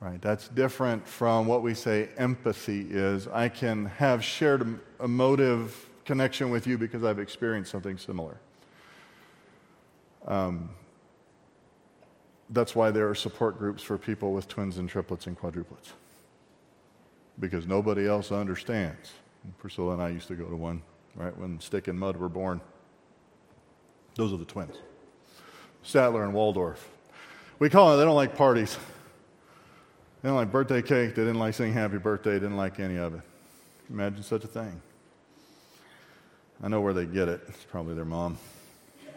[0.00, 0.20] right?
[0.20, 3.28] That's different from what we say empathy is.
[3.28, 8.38] I can have shared emotive connection with you because I've experienced something similar.
[10.26, 10.70] Um,
[12.50, 15.92] that's why there are support groups for people with twins and triplets and quadruplets.
[17.38, 19.12] Because nobody else understands.
[19.58, 20.82] Priscilla and I used to go to one,
[21.14, 22.60] right, when Stick and Mud were born.
[24.14, 24.76] Those are the twins.
[25.84, 26.88] Statler and Waldorf.
[27.58, 28.76] We call them, they don't like parties.
[30.22, 31.14] They don't like birthday cake.
[31.14, 32.32] They didn't like saying happy birthday.
[32.32, 33.20] They didn't like any of it.
[33.88, 34.80] Imagine such a thing.
[36.62, 37.40] I know where they get it.
[37.48, 38.36] It's probably their mom.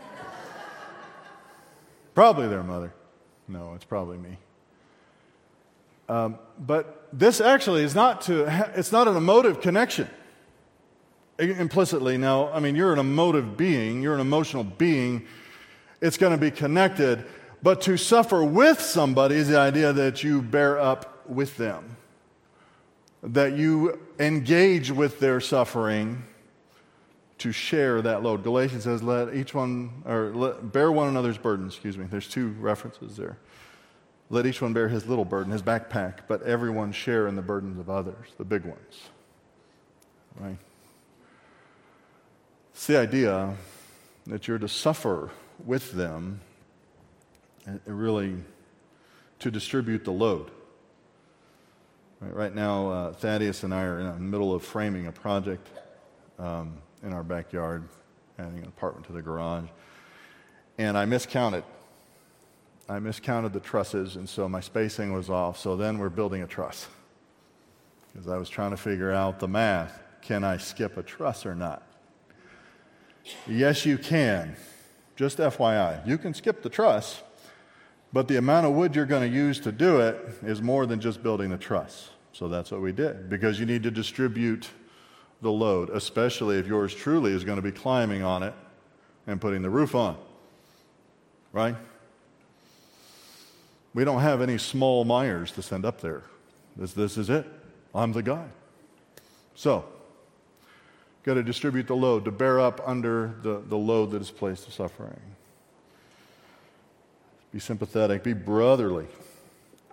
[2.13, 2.93] probably their mother.
[3.47, 4.37] No, it's probably me.
[6.09, 10.09] Um, but this actually is not to, it's not an emotive connection
[11.39, 12.17] implicitly.
[12.17, 15.25] Now, I mean, you're an emotive being, you're an emotional being.
[16.01, 17.25] It's going to be connected.
[17.63, 21.97] But to suffer with somebody is the idea that you bear up with them,
[23.23, 26.23] that you engage with their suffering
[27.41, 28.43] to share that load.
[28.43, 32.05] Galatians says, let each one, or let, bear one another's burden, excuse me.
[32.09, 33.37] There's two references there.
[34.29, 37.79] Let each one bear his little burden, his backpack, but everyone share in the burdens
[37.79, 39.01] of others, the big ones.
[40.39, 40.57] Right?
[42.73, 43.55] It's the idea
[44.27, 45.31] that you're to suffer
[45.65, 46.41] with them
[47.65, 48.35] and really
[49.39, 50.51] to distribute the load.
[52.19, 55.67] Right, right now, uh, Thaddeus and I are in the middle of framing a project
[56.37, 57.87] um, in our backyard,
[58.37, 59.67] adding an apartment to the garage.
[60.77, 61.63] And I miscounted.
[62.89, 65.57] I miscounted the trusses, and so my spacing was off.
[65.57, 66.87] So then we're building a truss.
[68.11, 69.99] Because I was trying to figure out the math.
[70.21, 71.83] Can I skip a truss or not?
[73.47, 74.55] Yes, you can.
[75.15, 77.21] Just FYI, you can skip the truss,
[78.11, 80.99] but the amount of wood you're going to use to do it is more than
[80.99, 82.09] just building the truss.
[82.33, 84.69] So that's what we did because you need to distribute
[85.41, 88.53] the load, especially if yours truly is going to be climbing on it
[89.27, 90.17] and putting the roof on.
[91.51, 91.75] Right?
[93.93, 96.23] We don't have any small Meyers to send up there.
[96.75, 97.45] This, this is it.
[97.93, 98.45] I'm the guy.
[99.55, 99.83] So,
[101.23, 104.67] got to distribute the load, to bear up under the, the load that is placed
[104.67, 105.19] of suffering.
[107.51, 109.07] Be sympathetic, be brotherly.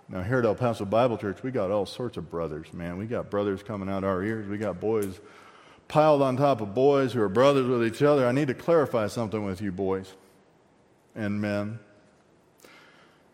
[0.07, 2.97] Now, here at El Paso Bible Church, we got all sorts of brothers, man.
[2.97, 4.47] We got brothers coming out our ears.
[4.47, 5.19] We got boys
[5.89, 8.25] piled on top of boys who are brothers with each other.
[8.25, 10.13] I need to clarify something with you, boys
[11.15, 11.79] and men.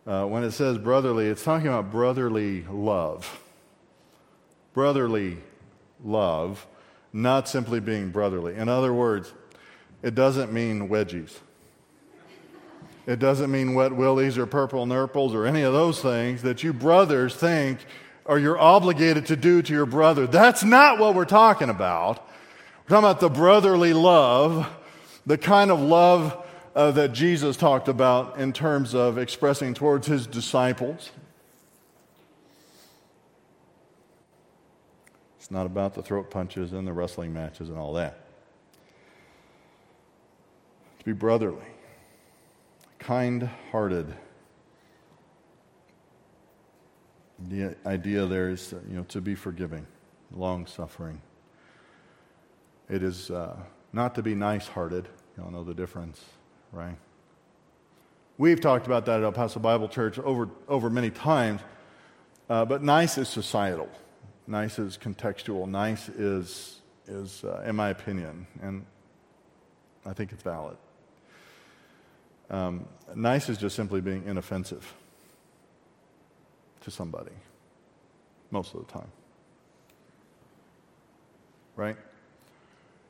[0.08, 3.40] Uh, when it says brotherly, it's talking about brotherly love.
[4.74, 5.38] Brotherly
[6.04, 6.66] love,
[7.14, 8.56] not simply being brotherly.
[8.56, 9.34] In other words,
[10.04, 11.40] it doesn't mean wedgies.
[13.08, 16.74] It doesn't mean wet willies or purple nurples or any of those things that you
[16.74, 17.80] brothers think
[18.26, 20.26] or you're obligated to do to your brother.
[20.26, 22.28] That's not what we're talking about.
[22.88, 24.70] Talking about the brotherly love,
[25.26, 30.28] the kind of love uh, that Jesus talked about in terms of expressing towards his
[30.28, 31.10] disciples.
[35.40, 38.20] It's not about the throat punches and the wrestling matches and all that.
[41.00, 41.66] To be brotherly,
[43.00, 44.14] kind hearted.
[47.50, 49.88] The idea there is, you know, to be forgiving,
[50.36, 51.20] long suffering.
[52.90, 53.58] It is uh,
[53.94, 55.08] not to be nice hearted.
[55.38, 56.24] You all know the difference
[56.76, 56.98] right?
[58.38, 61.62] We've talked about that at El Paso Bible Church over, over many times,
[62.50, 63.90] uh, but nice is societal.
[64.46, 65.68] Nice is contextual.
[65.68, 68.86] Nice is, is uh, in my opinion, and
[70.06, 70.78] I think it's valid.
[72.50, 74.94] Um, nice is just simply being inoffensive
[76.82, 77.32] to somebody
[78.52, 79.12] most of the time.
[81.76, 81.98] Right?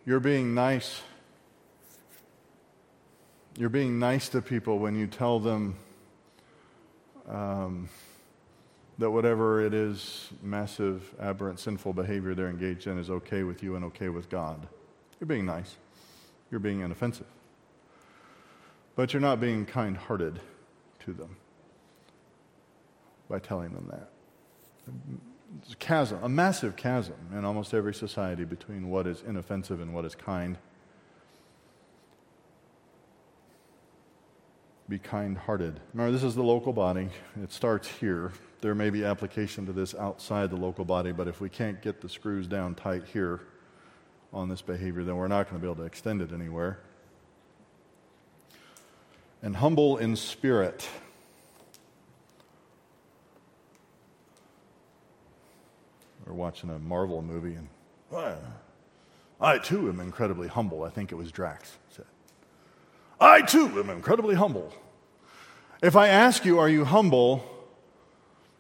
[0.06, 1.02] You're being nice
[3.58, 5.76] you're being nice to people when you tell them
[7.30, 7.88] um,
[8.98, 13.76] that whatever it is, massive, aberrant, sinful behavior they're engaged in is okay with you
[13.76, 14.68] and okay with God.
[15.20, 15.78] You're being nice.
[16.52, 17.28] You're being inoffensive.
[18.96, 20.42] But you're not being kind hearted
[21.06, 21.38] to them
[23.30, 24.10] by telling them that.
[25.72, 30.06] A chasm, a massive chasm in almost every society between what is inoffensive and what
[30.06, 30.58] is kind.
[34.88, 35.80] be kind hearted.
[35.94, 37.10] Remember, this is the local body.
[37.42, 38.32] It starts here.
[38.62, 42.02] There may be application to this outside the local body, but if we can't get
[42.02, 43.42] the screws down tight here
[44.32, 46.80] on this behavior, then we're not going to be able to extend it anywhere.
[49.42, 50.88] And humble in spirit.
[56.26, 57.68] We're watching a Marvel movie, and
[59.40, 60.84] I too am incredibly humble.
[60.84, 62.06] I think it was Drax said.
[63.20, 64.74] I too am incredibly humble.
[65.82, 67.52] If I ask you, Are you humble?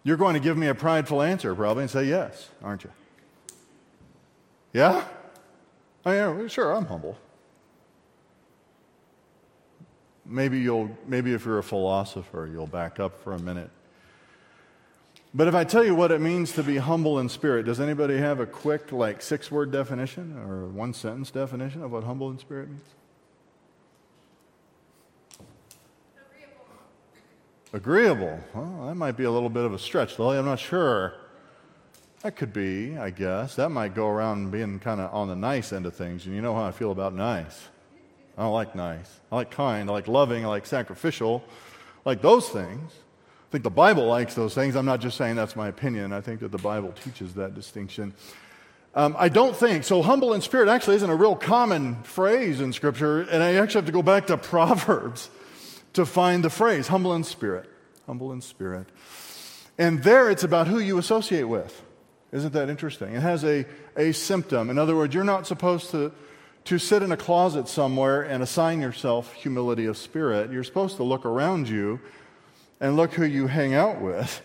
[0.03, 2.91] you're going to give me a prideful answer probably and say yes, aren't you?
[4.71, 5.03] Yeah?
[6.05, 7.17] I yeah, sure, I'm humble.
[10.23, 13.71] Maybe you'll maybe if you're a philosopher, you'll back up for a minute.
[15.35, 18.17] But if I tell you what it means to be humble in spirit, does anybody
[18.17, 22.39] have a quick like six word definition or one sentence definition of what humble in
[22.39, 22.87] spirit means?
[27.73, 28.37] Agreeable.
[28.37, 28.39] Agreeable.
[28.53, 30.37] Well, that might be a little bit of a stretch, Lily.
[30.37, 31.15] I'm not sure.
[32.21, 33.57] That could be, I guess.
[33.57, 36.25] That might go around being kind of on the nice end of things.
[36.25, 37.67] And you know how I feel about nice.
[38.37, 39.19] I don't like nice.
[39.29, 39.89] I like kind.
[39.89, 40.45] I like loving.
[40.45, 41.43] I like sacrificial.
[42.05, 42.93] I like those things.
[43.55, 44.75] I think the Bible likes those things.
[44.75, 46.11] I'm not just saying that's my opinion.
[46.11, 48.13] I think that the Bible teaches that distinction.
[48.93, 50.01] Um, I don't think so.
[50.01, 53.85] Humble in spirit actually isn't a real common phrase in Scripture, and I actually have
[53.85, 55.29] to go back to Proverbs
[55.93, 57.69] to find the phrase humble in spirit.
[58.07, 58.87] Humble in spirit.
[59.77, 61.81] And there it's about who you associate with.
[62.33, 63.13] Isn't that interesting?
[63.13, 64.69] It has a, a symptom.
[64.69, 66.11] In other words, you're not supposed to,
[66.65, 70.51] to sit in a closet somewhere and assign yourself humility of spirit.
[70.51, 72.01] You're supposed to look around you
[72.79, 74.41] and look who you hang out with.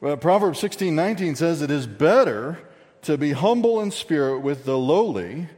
[0.00, 2.58] Well, Proverbs 16 19 says it is better
[3.02, 5.48] to be humble in spirit with the lowly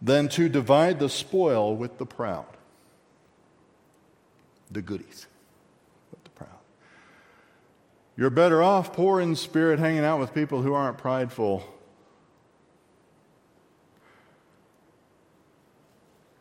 [0.00, 2.46] than to divide the spoil with the proud
[4.70, 5.26] the goodies,
[6.10, 6.58] but the proud.
[8.16, 11.64] You're better off poor in spirit hanging out with people who aren't prideful.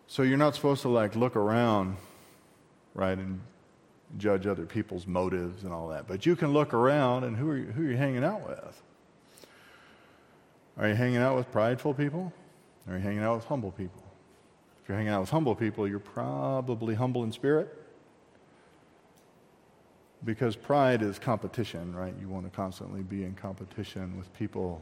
[0.08, 1.98] So you're not supposed to like look around,
[2.94, 3.42] right, and
[4.18, 6.08] judge other people's motives and all that.
[6.08, 8.82] But you can look around and who are you, who are you hanging out with?
[10.78, 12.32] Are you hanging out with prideful people?
[12.88, 14.04] Are you hanging out with humble people?
[14.82, 17.74] If you're hanging out with humble people, you're probably humble in spirit.
[20.24, 22.14] because pride is competition, right?
[22.20, 24.82] You want to constantly be in competition with people.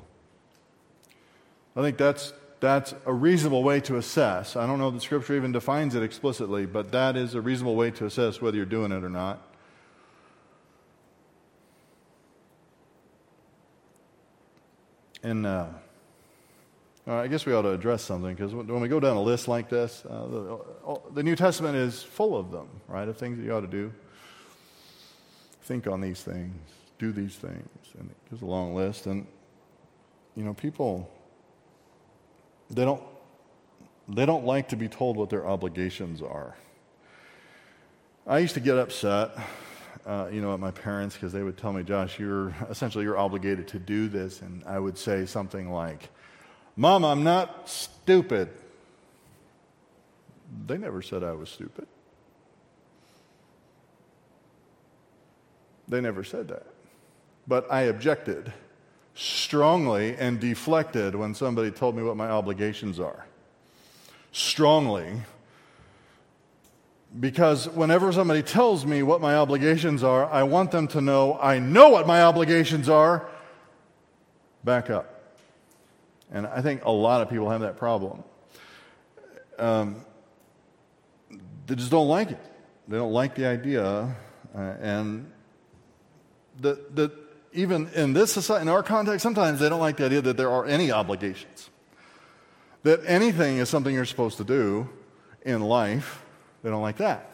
[1.75, 2.33] I think that's,
[2.65, 4.55] that's a reasonable way to assess.
[4.55, 7.91] I don't know that Scripture even defines it explicitly, but that is a reasonable way
[7.91, 9.41] to assess whether you're doing it or not.
[15.23, 15.67] And uh,
[17.07, 19.69] I guess we ought to address something because when we go down a list like
[19.69, 20.59] this, uh, the,
[21.13, 23.07] the New Testament is full of them, right?
[23.07, 23.93] Of things that you ought to do
[25.65, 26.55] think on these things,
[26.99, 27.67] do these things.
[27.97, 29.07] And it gives a long list.
[29.07, 29.25] And,
[30.35, 31.09] you know, people,
[32.69, 33.03] they don't,
[34.07, 36.55] they don't like to be told what their obligations are.
[38.27, 39.37] I used to get upset,
[40.05, 43.17] uh, you know, at my parents because they would tell me, Josh, you're essentially you're
[43.17, 44.41] obligated to do this.
[44.41, 46.09] And I would say something like,
[46.75, 48.49] Mom, I'm not stupid.
[50.65, 51.87] They never said I was stupid.
[55.87, 56.65] They never said that.
[57.47, 58.51] But I objected
[59.15, 63.25] strongly and deflected when somebody told me what my obligations are.
[64.31, 65.21] Strongly.
[67.17, 71.59] Because whenever somebody tells me what my obligations are, I want them to know I
[71.59, 73.25] know what my obligations are.
[74.65, 75.33] Back up.
[76.31, 78.23] And I think a lot of people have that problem.
[79.57, 80.03] Um,
[81.67, 82.39] they just don't like it.
[82.89, 84.13] They don't like the idea.
[84.53, 85.31] Uh, and
[86.59, 87.24] the, that
[87.55, 90.49] even in this society, in our context, sometimes they don't like the idea that there
[90.51, 91.69] are any obligations.
[92.83, 94.89] That anything is something you're supposed to do
[95.43, 96.21] in life.
[96.61, 97.31] They don't like that.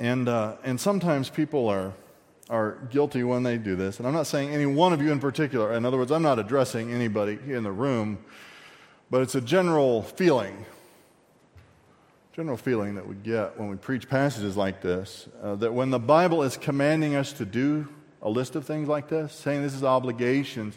[0.00, 1.92] And, uh, and sometimes people are,
[2.50, 3.98] are guilty when they do this.
[3.98, 5.72] And I'm not saying any one of you in particular.
[5.74, 8.18] In other words, I'm not addressing anybody in the room,
[9.10, 10.66] but it's a general feeling
[12.34, 16.00] general feeling that we get when we preach passages like this uh, that when the
[16.00, 17.86] Bible is commanding us to do
[18.22, 20.76] a list of things like this, saying this is obligations,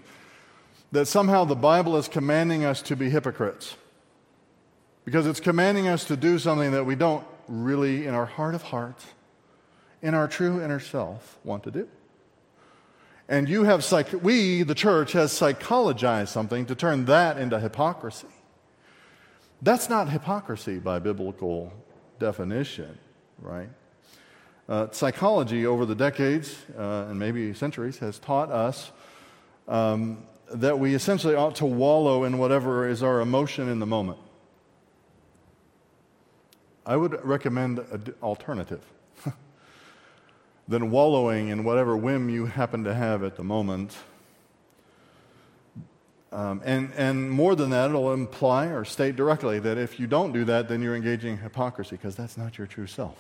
[0.92, 3.76] that somehow the Bible is commanding us to be hypocrites.
[5.04, 8.62] Because it's commanding us to do something that we don't really, in our heart of
[8.62, 9.08] hearts,
[10.04, 11.88] in our true inner self, want to do.
[13.28, 18.28] And you have, psych- we, the church, has psychologized something to turn that into hypocrisy.
[19.62, 21.74] That's not hypocrisy by biblical
[22.20, 22.98] definition,
[23.40, 23.70] right?
[24.70, 28.92] Uh, psychology over the decades uh, and maybe centuries has taught us
[29.68, 34.20] um, that we essentially ought to wallow in whatever is our emotion in the moment.
[36.86, 38.84] I would recommend an alternative
[40.68, 43.96] than wallowing in whatever whim you happen to have at the moment
[46.38, 50.32] um, and, and more than that, it'll imply or state directly that if you don't
[50.32, 53.18] do that, then you're engaging in hypocrisy because that's not your true self.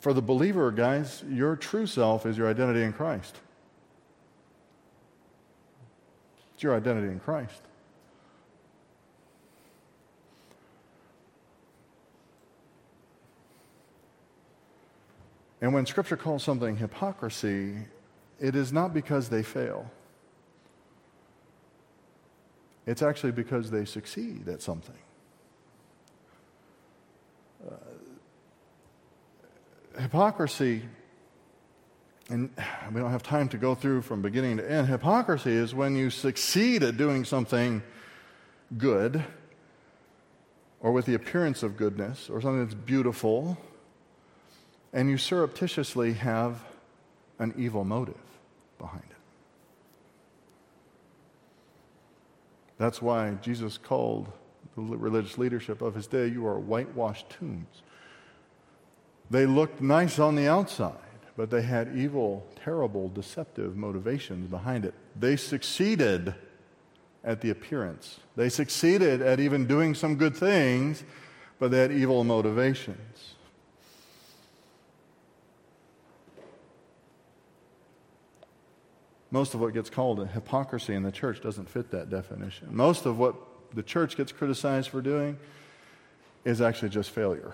[0.00, 3.36] For the believer, guys, your true self is your identity in Christ.
[6.54, 7.60] It's your identity in Christ.
[15.60, 17.74] And when Scripture calls something hypocrisy,
[18.44, 19.90] it is not because they fail.
[22.86, 24.98] It's actually because they succeed at something.
[27.66, 27.70] Uh,
[29.98, 30.82] hypocrisy,
[32.28, 32.50] and
[32.92, 34.88] we don't have time to go through from beginning to end.
[34.88, 37.82] Hypocrisy is when you succeed at doing something
[38.76, 39.24] good,
[40.80, 43.56] or with the appearance of goodness, or something that's beautiful,
[44.92, 46.62] and you surreptitiously have
[47.38, 48.23] an evil motive
[48.84, 49.16] behind it.
[52.76, 54.30] That's why Jesus called
[54.76, 57.82] the religious leadership of his day, you are whitewashed tombs.
[59.30, 60.92] They looked nice on the outside,
[61.36, 64.94] but they had evil, terrible, deceptive motivations behind it.
[65.18, 66.34] They succeeded
[67.22, 68.20] at the appearance.
[68.36, 71.04] They succeeded at even doing some good things,
[71.58, 73.13] but they had evil motivations.
[79.34, 82.68] Most of what gets called hypocrisy in the church doesn't fit that definition.
[82.70, 83.34] Most of what
[83.74, 85.36] the church gets criticized for doing
[86.44, 87.52] is actually just failure.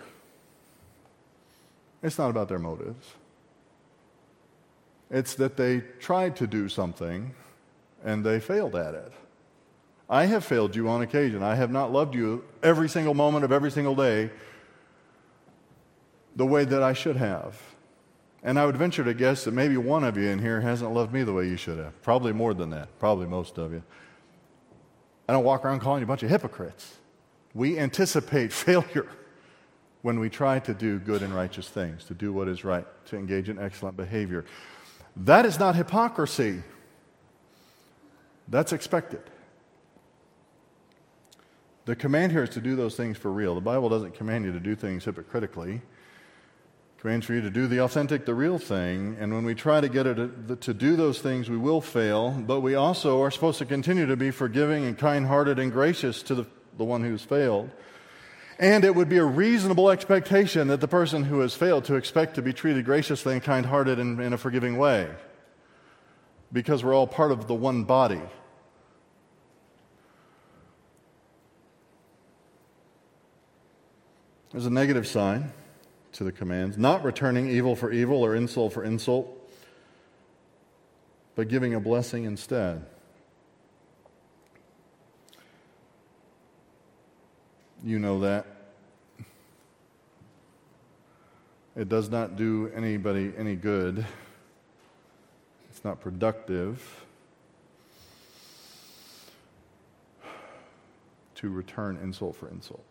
[2.03, 3.15] It's not about their motives.
[5.11, 7.35] It's that they tried to do something
[8.05, 9.13] and they failed at it.
[10.07, 11.43] I have failed you on occasion.
[11.43, 14.29] I have not loved you every single moment of every single day
[16.37, 17.59] the way that I should have.
[18.43, 21.13] And I would venture to guess that maybe one of you in here hasn't loved
[21.13, 22.01] me the way you should have.
[22.03, 22.99] Probably more than that.
[22.99, 23.83] Probably most of you.
[25.29, 26.97] I don't walk around calling you a bunch of hypocrites.
[27.55, 29.09] We anticipate failure
[30.03, 33.17] when we try to do good and righteous things, to do what is right, to
[33.17, 34.47] engage in excellent behavior.
[35.15, 36.63] That is not hypocrisy.
[38.49, 39.23] That's expected.
[41.85, 43.55] The command here is to do those things for real.
[43.55, 45.83] The Bible doesn't command you to do things hypocritically.
[47.01, 49.17] Commands for you to do the authentic, the real thing.
[49.19, 51.81] And when we try to get it uh, to, to do those things, we will
[51.81, 52.33] fail.
[52.33, 56.23] But we also are supposed to continue to be forgiving and kind hearted and gracious
[56.25, 56.47] to the,
[56.77, 57.71] the one who's failed.
[58.59, 62.35] And it would be a reasonable expectation that the person who has failed to expect
[62.35, 65.09] to be treated graciously and kind hearted in, in a forgiving way.
[66.53, 68.21] Because we're all part of the one body.
[74.53, 75.55] There's a negative sign
[76.13, 79.29] to the commands not returning evil for evil or insult for insult,
[81.35, 82.85] but giving a blessing instead.
[87.85, 88.47] You know that.
[91.77, 94.05] It does not do anybody any good.
[95.71, 97.07] It's not productive
[101.37, 102.85] to return insult for insult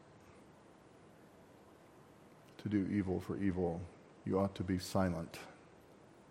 [2.69, 3.81] do evil for evil,
[4.25, 5.39] you ought to be silent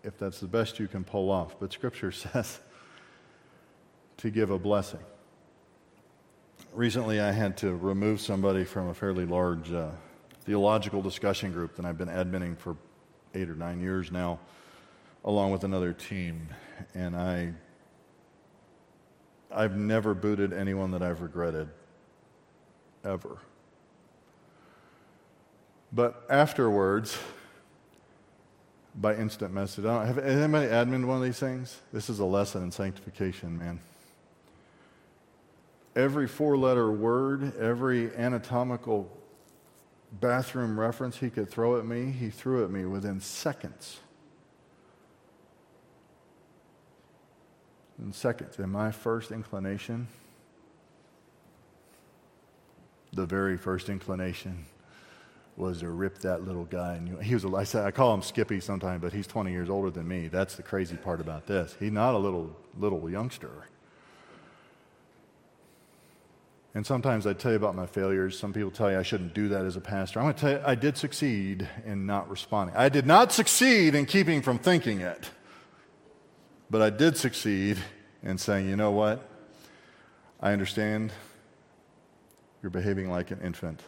[0.04, 1.56] if that's the best you can pull off.
[1.58, 2.60] But Scripture says
[4.18, 5.00] to give a blessing.
[6.72, 9.90] Recently, I had to remove somebody from a fairly large uh,
[10.42, 12.76] theological discussion group that I've been admitting for
[13.34, 14.38] eight or nine years now,
[15.24, 16.48] along with another team.
[16.94, 17.52] And I,
[19.50, 21.68] I've never booted anyone that I've regretted,
[23.04, 23.38] ever.
[25.92, 27.18] But afterwards,
[28.94, 31.80] by instant message, I don't, have anybody admin one of these things?
[31.92, 33.80] This is a lesson in sanctification, man.
[35.96, 39.10] Every four letter word, every anatomical
[40.12, 43.98] bathroom reference he could throw at me, he threw at me within seconds.
[47.98, 48.58] In seconds.
[48.58, 50.06] And my first inclination,
[53.12, 54.66] the very first inclination,
[55.58, 56.94] was to rip that little guy.
[56.94, 59.90] And he was, I, say, I call him Skippy sometimes, but he's 20 years older
[59.90, 60.28] than me.
[60.28, 61.76] That's the crazy part about this.
[61.78, 63.50] He's not a little, little youngster.
[66.74, 68.38] And sometimes I tell you about my failures.
[68.38, 70.20] Some people tell you I shouldn't do that as a pastor.
[70.20, 72.76] I'm going to tell you, I did succeed in not responding.
[72.76, 75.28] I did not succeed in keeping from thinking it,
[76.70, 77.78] but I did succeed
[78.22, 79.28] in saying, you know what?
[80.40, 81.12] I understand
[82.62, 83.82] you're behaving like an infant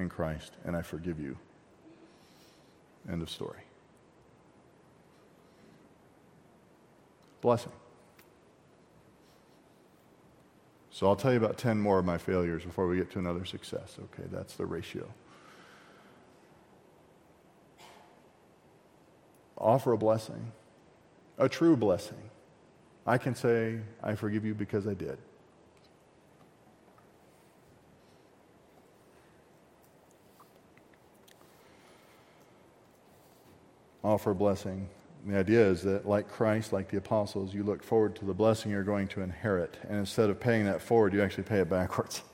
[0.00, 1.36] in Christ, and I forgive you.
[3.08, 3.60] End of story.
[7.40, 7.72] Blessing.
[10.90, 13.44] So I'll tell you about 10 more of my failures before we get to another
[13.44, 13.96] success.
[13.98, 15.06] Okay, that's the ratio.
[19.56, 20.52] Offer a blessing,
[21.38, 22.30] a true blessing.
[23.06, 25.18] I can say, I forgive you because I did.
[34.02, 34.88] Offer a blessing.
[35.26, 38.72] The idea is that, like Christ, like the apostles, you look forward to the blessing
[38.72, 39.76] you're going to inherit.
[39.88, 42.22] And instead of paying that forward, you actually pay it backwards.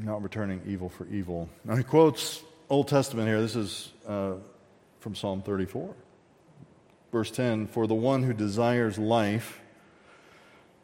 [0.00, 1.50] Not returning evil for evil.
[1.64, 3.40] Now, he quotes Old Testament here.
[3.40, 4.34] This is uh,
[5.00, 5.94] from Psalm 34.
[7.12, 9.60] Verse 10 For the one who desires life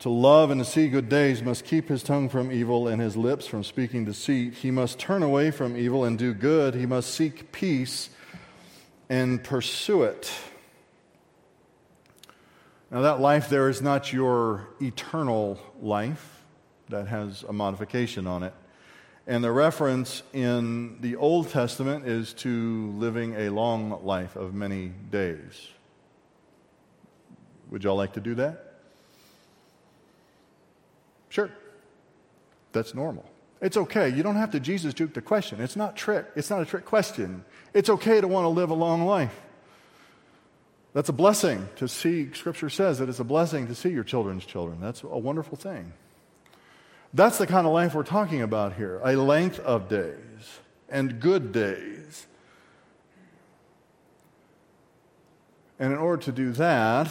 [0.03, 3.17] to love and to see good days must keep his tongue from evil and his
[3.17, 4.53] lips from speaking deceit.
[4.53, 6.75] He must turn away from evil and do good.
[6.75, 8.11] He must seek peace
[9.09, 10.29] and pursue it.
[12.91, 16.43] Now, that life there is not your eternal life,
[16.89, 18.55] that has a modification on it.
[19.29, 24.89] And the reference in the Old Testament is to living a long life of many
[25.13, 25.69] days.
[27.71, 28.72] Would y'all like to do that?
[31.33, 31.51] Sure.
[32.73, 33.25] That's normal.
[33.63, 34.11] It's okay.
[34.11, 35.63] You don't have to Jesus juke the question.
[35.63, 36.27] It's not trick.
[36.37, 37.47] It's not a trick question.
[37.73, 39.35] It's okay to want to live a long life.
[40.93, 42.31] That's a blessing to see.
[42.35, 44.79] Scripture says that it's a blessing to see your children's children.
[44.79, 45.95] That's a wonderful thing.
[47.15, 50.61] That's the kind of life we're talking about here a length of days
[50.91, 52.27] and good days.
[55.79, 57.11] And in order to do that,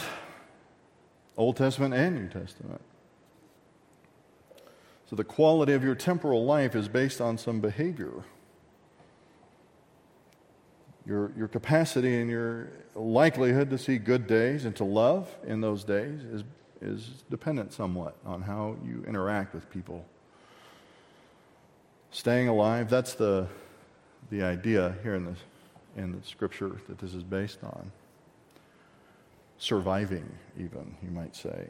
[1.36, 2.82] Old Testament and New Testament,
[5.12, 8.24] so the quality of your temporal life is based on some behavior.
[11.06, 15.84] Your, your capacity and your likelihood to see good days and to love in those
[15.84, 16.44] days is,
[16.80, 20.06] is dependent somewhat on how you interact with people.
[22.12, 23.50] Staying alive, that's the,
[24.30, 25.36] the idea here in the,
[25.98, 27.92] in the scripture that this is based on.
[29.58, 31.68] Surviving, even, you might say.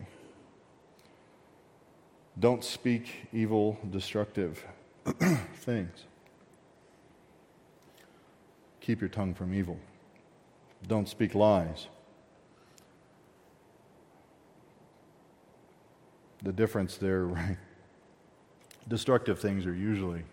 [2.39, 4.63] Don't speak evil, destructive
[5.55, 6.05] things.
[8.79, 9.77] Keep your tongue from evil.
[10.87, 11.87] Don't speak lies.
[16.43, 17.57] The difference there, right?
[18.87, 20.23] Destructive things are usually,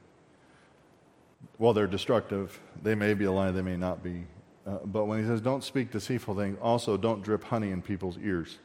[1.59, 2.59] well, they're destructive.
[2.83, 4.25] They may be a lie, they may not be.
[4.67, 8.19] Uh, but when he says, don't speak deceitful things, also don't drip honey in people's
[8.19, 8.59] ears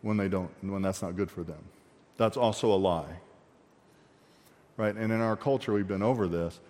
[0.00, 1.62] when they don't, when that's not good for them.
[2.22, 3.16] That's also a lie.
[4.76, 4.94] Right?
[4.94, 6.60] And in our culture, we've been over this.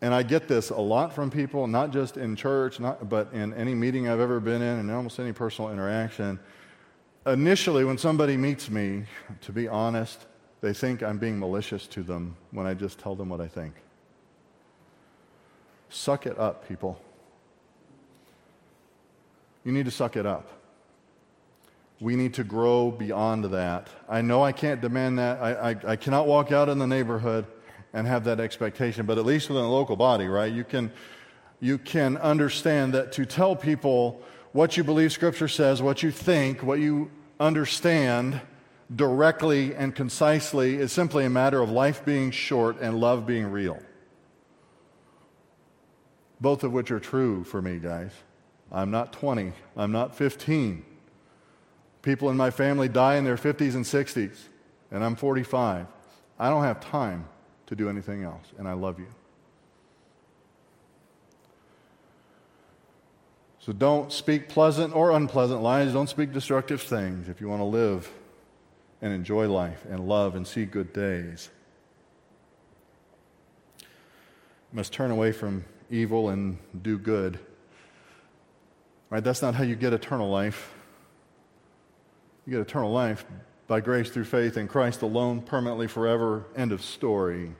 [0.00, 3.52] And I get this a lot from people, not just in church, not, but in
[3.52, 6.40] any meeting I've ever been in and almost any personal interaction.
[7.26, 9.04] Initially, when somebody meets me,
[9.42, 10.24] to be honest,
[10.62, 13.74] they think I'm being malicious to them when I just tell them what I think.
[15.90, 16.98] Suck it up, people.
[19.62, 20.48] You need to suck it up.
[22.00, 23.88] We need to grow beyond that.
[24.08, 25.40] I know I can't demand that.
[25.40, 27.46] I, I, I, cannot walk out in the neighborhood
[27.94, 30.52] and have that expectation, but at least within a local body, right?
[30.52, 30.92] You can,
[31.58, 34.20] you can understand that to tell people
[34.52, 37.10] what you believe Scripture says, what you think, what you
[37.40, 38.42] understand
[38.94, 43.78] directly and concisely is simply a matter of life being short and love being real.
[46.40, 48.12] Both of which are true for me, guys.
[48.70, 50.84] I'm not 20, I'm not 15.
[52.06, 54.36] People in my family die in their 50s and 60s,
[54.92, 55.88] and I'm 45.
[56.38, 57.24] I don't have time
[57.66, 59.08] to do anything else, and I love you.
[63.58, 65.94] So don't speak pleasant or unpleasant lies.
[65.94, 68.08] Don't speak destructive things if you want to live
[69.02, 71.50] and enjoy life and love and see good days.
[73.80, 77.40] You must turn away from evil and do good.
[79.10, 79.24] Right?
[79.24, 80.72] That's not how you get eternal life.
[82.46, 83.24] You get eternal life
[83.66, 86.46] by grace through faith in Christ alone, permanently, forever.
[86.54, 87.52] End of story.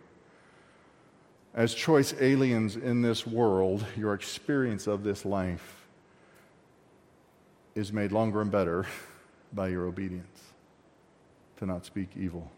[1.55, 5.87] As choice aliens in this world, your experience of this life
[7.75, 8.87] is made longer and better
[9.53, 10.41] by your obedience
[11.57, 12.51] to not speak evil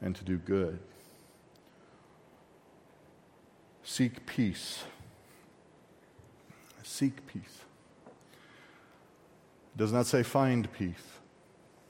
[0.00, 0.78] and to do good.
[3.82, 4.84] Seek peace.
[6.82, 7.60] Seek peace.
[9.74, 11.17] It does not say find peace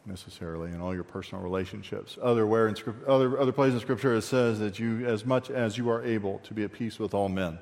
[0.08, 2.18] necessarily in all your personal relationships.
[2.20, 2.76] Other, where in
[3.06, 6.38] other, other places in Scripture it says that you, as much as you are able,
[6.40, 7.58] to be at peace with all men.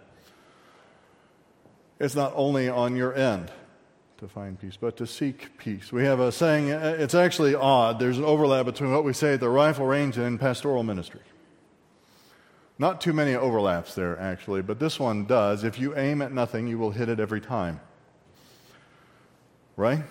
[1.98, 3.50] It's not only on your end
[4.18, 5.92] to find peace, but to seek peace.
[5.92, 7.98] We have a saying, uh, it's actually odd.
[7.98, 11.20] There's an overlap between what we say at the rifle range and pastoral ministry.
[12.78, 15.64] Not too many overlaps there, actually, but this one does.
[15.64, 17.80] If you aim at nothing, you will hit it every time.
[19.76, 20.02] Right?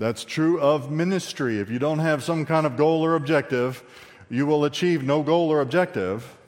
[0.00, 1.60] That's true of ministry.
[1.60, 3.84] If you don't have some kind of goal or objective,
[4.30, 6.38] you will achieve no goal or objective.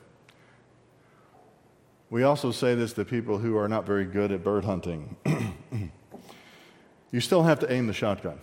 [2.08, 5.16] We also say this to people who are not very good at bird hunting.
[7.12, 8.38] you still have to aim the shotgun.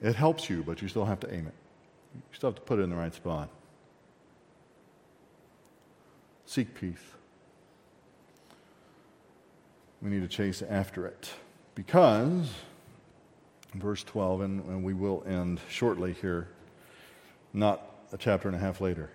[0.00, 1.54] It helps you, but you still have to aim it.
[2.14, 3.48] You still have to put it in the right spot.
[6.46, 7.02] Seek peace.
[10.00, 11.32] We need to chase after it
[11.74, 12.48] because
[13.74, 16.48] verse 12, and, and we will end shortly here,
[17.52, 17.82] not
[18.12, 19.10] a chapter and a half later.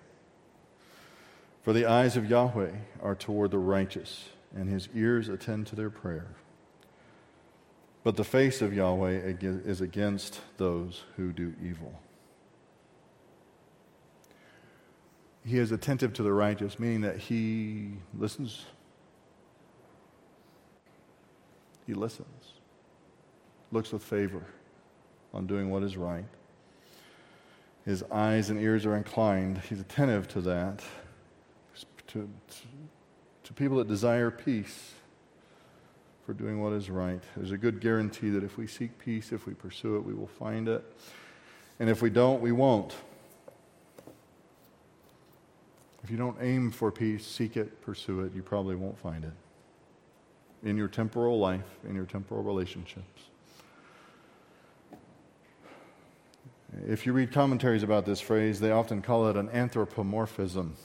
[1.63, 2.71] For the eyes of Yahweh
[3.01, 6.27] are toward the righteous, and his ears attend to their prayer.
[8.03, 11.99] But the face of Yahweh is against those who do evil.
[15.45, 18.65] He is attentive to the righteous, meaning that he listens.
[21.85, 22.38] He listens
[23.71, 24.43] looks with favor
[25.33, 26.25] on doing what is right.
[27.85, 29.59] His eyes and ears are inclined.
[29.69, 30.81] He's attentive to that,
[32.07, 32.29] to, to,
[33.43, 34.91] to people that desire peace
[36.25, 37.21] for doing what is right.
[37.35, 40.27] There's a good guarantee that if we seek peace, if we pursue it, we will
[40.27, 40.83] find it.
[41.79, 42.93] And if we don't, we won't.
[46.03, 49.33] If you don't aim for peace, seek it, pursue it, you probably won't find it
[50.63, 53.28] in your temporal life, in your temporal relationships.
[56.87, 60.75] If you read commentaries about this phrase, they often call it an anthropomorphism.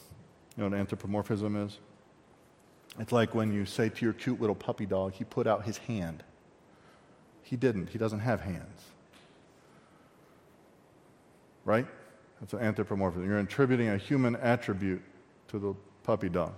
[0.57, 1.79] You know what anthropomorphism is?
[2.99, 5.77] It's like when you say to your cute little puppy dog, he put out his
[5.79, 6.23] hand.
[7.43, 8.81] He didn't, he doesn't have hands.
[11.65, 11.87] right?
[12.39, 13.27] That's an anthropomorphism.
[13.27, 15.01] You're attributing a human attribute
[15.49, 16.53] to the puppy dog.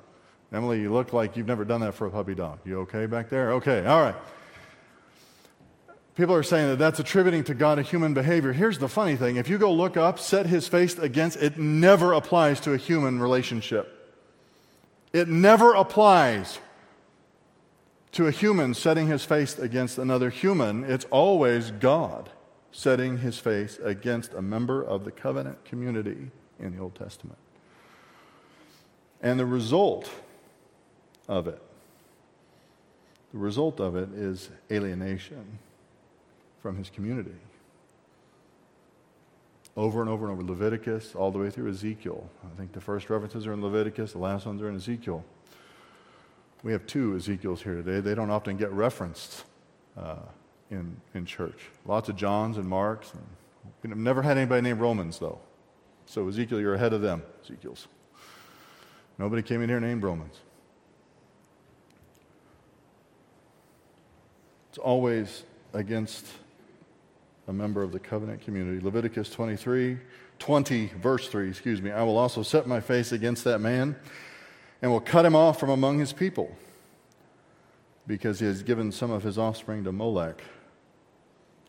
[0.53, 2.59] Emily, you look like you've never done that for a puppy dog.
[2.65, 3.53] You okay back there?
[3.53, 4.15] Okay, all right.
[6.17, 8.51] People are saying that that's attributing to God a human behavior.
[8.51, 12.13] Here's the funny thing if you go look up, set his face against, it never
[12.13, 13.93] applies to a human relationship.
[15.13, 16.57] It never applies
[18.13, 20.83] to a human setting his face against another human.
[20.85, 22.31] It's always God
[22.71, 27.37] setting his face against a member of the covenant community in the Old Testament.
[29.21, 30.09] And the result
[31.27, 31.61] of it,
[33.31, 35.59] the result of it is alienation
[36.61, 37.35] from his community.
[39.75, 42.27] Over and over and over, Leviticus, all the way through Ezekiel.
[42.43, 45.23] I think the first references are in Leviticus, the last ones are in Ezekiel.
[46.63, 47.99] We have two Ezekiels here today.
[47.99, 49.43] They don't often get referenced
[49.95, 50.15] uh,
[50.71, 51.69] in, in church.
[51.85, 53.13] Lots of Johns and Marks.
[53.13, 53.23] And
[53.83, 55.39] we've never had anybody named Romans, though.
[56.07, 57.87] So, Ezekiel, you're ahead of them, Ezekiel's.
[59.19, 60.35] Nobody came in here named Romans.
[64.69, 65.43] It's always
[65.73, 66.25] against
[67.47, 68.83] a member of the covenant community.
[68.83, 69.97] Leviticus 23,
[70.39, 71.91] 20, verse 3, excuse me.
[71.91, 73.95] I will also set my face against that man
[74.81, 76.55] and will cut him off from among his people
[78.05, 80.41] because he has given some of his offspring to Molech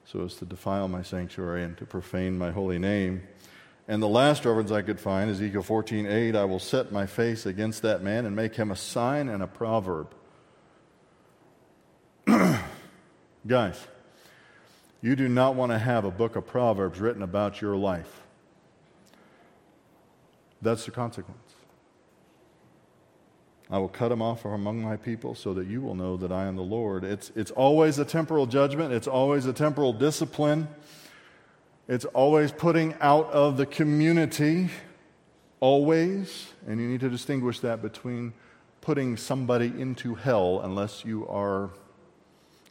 [0.05, 3.23] so as to defile my sanctuary and to profane my holy name.
[3.87, 7.05] And the last reference I could find, is Ezekiel 14, 8, I will set my
[7.05, 10.15] face against that man and make him a sign and a proverb.
[13.47, 13.87] Guys,
[15.01, 18.23] you do not want to have a book of Proverbs written about your life.
[20.61, 21.55] That's the consequence.
[23.71, 26.33] I will cut him off from among my people so that you will know that
[26.33, 27.05] I am the Lord.
[27.05, 30.69] It's, it's always a temporal judgment, it's always a temporal discipline,
[31.87, 34.71] it's always putting out of the community,
[35.61, 36.49] always.
[36.67, 38.33] And you need to distinguish that between
[38.81, 41.71] putting somebody into hell unless you are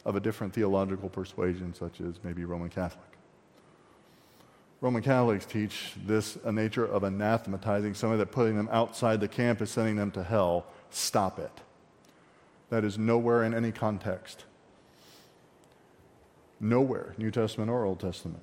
[0.08, 3.04] of a different theological persuasion, such as maybe Roman Catholic.
[4.80, 9.60] Roman Catholics teach this a nature of anathematizing somebody that putting them outside the camp
[9.60, 10.64] is sending them to hell.
[10.88, 11.50] Stop it.
[12.70, 14.46] That is nowhere in any context.
[16.58, 18.42] Nowhere, New Testament or Old Testament.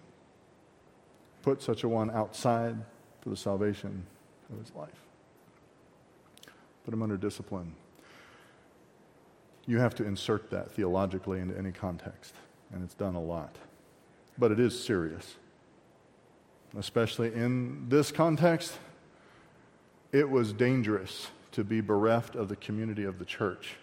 [1.42, 2.76] Put such a one outside
[3.22, 4.06] for the salvation
[4.54, 5.02] of his life.
[6.84, 7.74] Put him under discipline
[9.68, 12.34] you have to insert that theologically into any context,
[12.72, 13.56] and it's done a lot.
[14.38, 15.36] But it is serious.
[16.78, 18.78] Especially in this context,
[20.12, 23.76] it was dangerous to be bereft of the community of the church.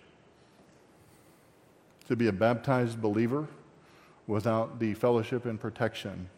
[2.08, 3.48] To be a baptized believer
[4.26, 6.28] without the fellowship and protection,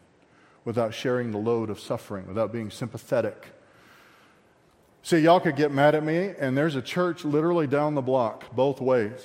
[0.63, 3.47] without sharing the load of suffering, without being sympathetic.
[5.05, 8.55] See, y'all could get mad at me, and there's a church literally down the block,
[8.55, 9.19] both ways.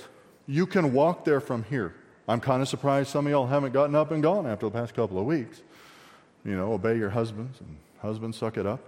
[0.46, 1.94] You can walk there from here.
[2.28, 4.92] I'm kind of surprised some of y'all haven't gotten up and gone after the past
[4.92, 5.62] couple of weeks.
[6.44, 8.80] You know, obey your husbands, and husbands, suck it up.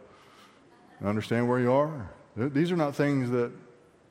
[1.02, 2.10] Understand where you are.
[2.36, 3.52] These are not things that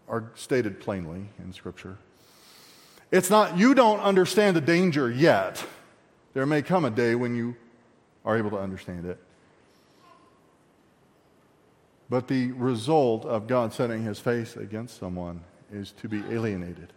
[0.10, 2.00] are stated plainly in Scripture.
[3.12, 5.64] It's not, you don't understand the danger yet.
[6.34, 7.56] There may come a day when you
[8.26, 9.20] are able to understand it.
[12.12, 16.92] But the result of God setting his face against someone is to be alienated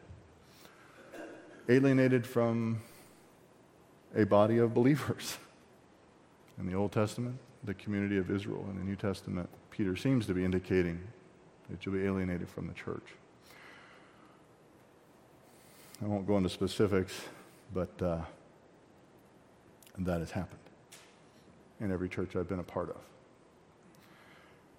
[1.69, 2.83] alienated from
[4.15, 5.39] a body of believers.
[6.59, 8.67] In the Old Testament, the community of Israel.
[8.71, 11.01] In the New Testament, Peter seems to be indicating
[11.71, 13.07] that you'll be alienated from the church.
[16.03, 17.15] I won't go into specifics,
[17.73, 18.19] but uh,
[19.97, 20.59] that has happened
[21.81, 23.14] in every church I've been a part of.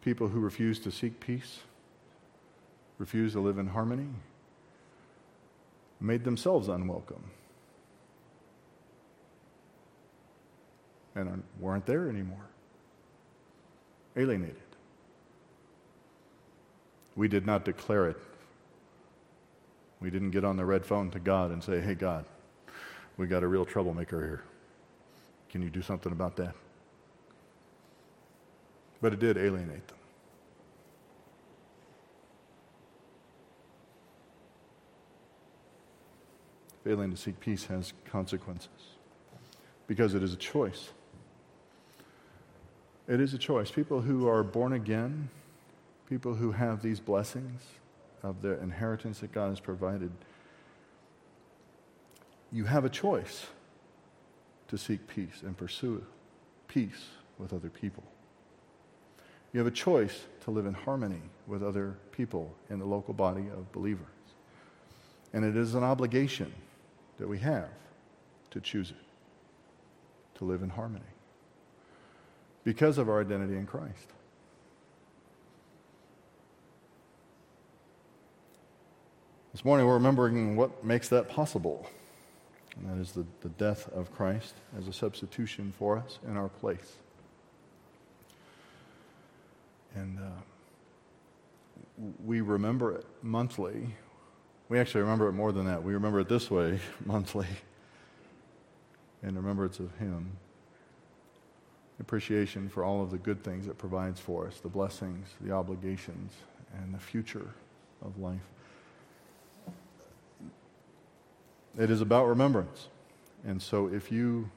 [0.05, 1.61] People who refuse to seek peace,
[2.99, 4.07] refuse to live in harmony,
[5.99, 7.23] made themselves unwelcome
[11.15, 12.45] and weren't there anymore.
[14.15, 14.57] Alienated.
[17.15, 18.17] We did not declare it.
[20.01, 22.25] We didn't get on the red phone to God and say, hey, God,
[23.17, 24.43] we got a real troublemaker here.
[25.49, 26.53] Can you do something about that?
[29.05, 29.97] But it did alienate them.
[36.83, 38.67] Failing to seek peace has consequences
[39.85, 40.89] because it is a choice.
[43.07, 43.69] It is a choice.
[43.69, 45.29] People who are born again,
[46.09, 47.61] people who have these blessings
[48.23, 50.09] of the inheritance that God has provided,
[52.51, 53.45] you have a choice
[54.67, 56.03] to seek peace and pursue
[56.67, 58.03] peace with other people.
[59.55, 63.45] You have a choice to live in harmony with other people in the local body
[63.55, 64.05] of believers.
[65.31, 66.51] And it is an obligation
[67.19, 67.69] that we have
[68.51, 71.05] to choose it, to live in harmony
[72.65, 74.09] because of our identity in Christ.
[79.53, 81.87] This morning, we're remembering what makes that possible.
[82.75, 86.49] And that is the, the death of Christ as a substitution for us in our
[86.49, 86.97] place.
[89.95, 90.31] And uh,
[92.23, 93.95] we remember it monthly.
[94.67, 95.83] We actually remember it more than that.
[95.83, 97.47] We remember it this way monthly
[99.23, 100.37] in remembrance of Him.
[101.99, 106.33] Appreciation for all of the good things it provides for us, the blessings, the obligations,
[106.77, 107.53] and the future
[108.03, 108.41] of life.
[111.77, 112.87] It is about remembrance.
[113.45, 114.49] And so if you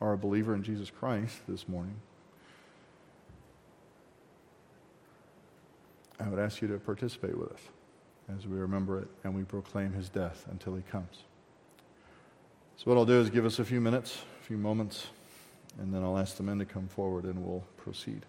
[0.00, 1.96] are a believer in Jesus Christ this morning,
[6.18, 7.60] I would ask you to participate with us
[8.36, 11.24] as we remember it and we proclaim his death until he comes.
[12.76, 15.06] So, what I'll do is give us a few minutes, a few moments,
[15.78, 18.26] and then I'll ask the men to come forward and we'll proceed.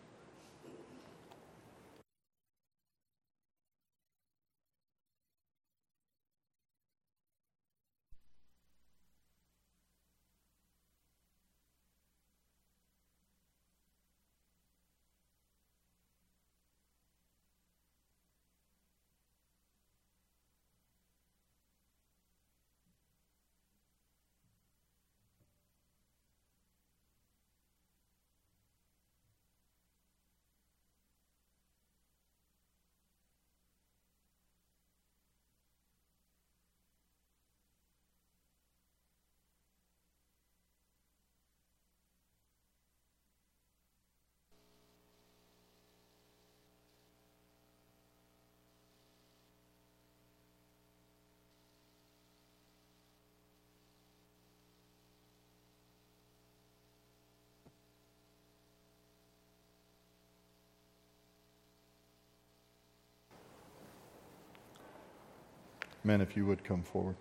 [66.07, 67.17] Men, if you would come forward.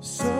[0.00, 0.37] So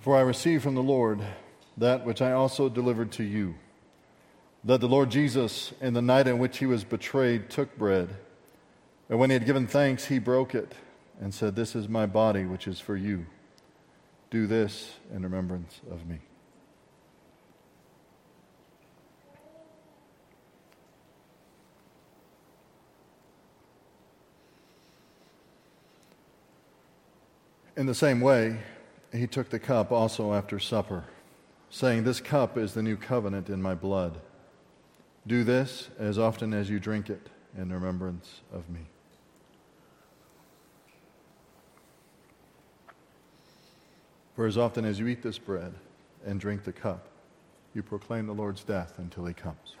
[0.00, 1.20] For I received from the Lord
[1.76, 3.54] that which I also delivered to you
[4.64, 8.10] that the Lord Jesus, in the night in which he was betrayed, took bread.
[9.08, 10.72] And when he had given thanks, he broke it
[11.20, 13.26] and said, This is my body, which is for you.
[14.30, 16.18] Do this in remembrance of me.
[27.76, 28.58] In the same way,
[29.12, 31.04] he took the cup also after supper,
[31.68, 34.20] saying, This cup is the new covenant in my blood.
[35.26, 38.80] Do this as often as you drink it in remembrance of me.
[44.36, 45.74] For as often as you eat this bread
[46.24, 47.08] and drink the cup,
[47.74, 49.76] you proclaim the Lord's death until he comes.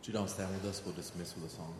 [0.00, 1.72] If you don't stand with us, we'll dismiss with a song.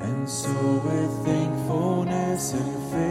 [0.00, 0.52] And so
[0.84, 3.07] with thankfulness and faith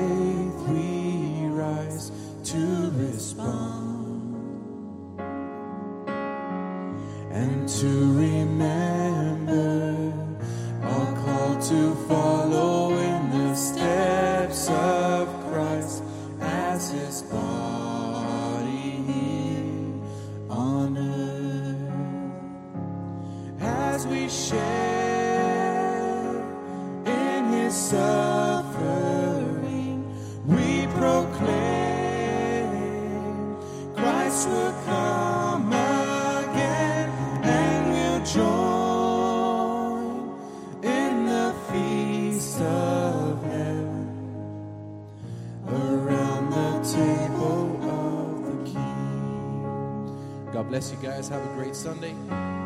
[51.18, 51.30] guys.
[51.30, 52.57] Have a great Sunday.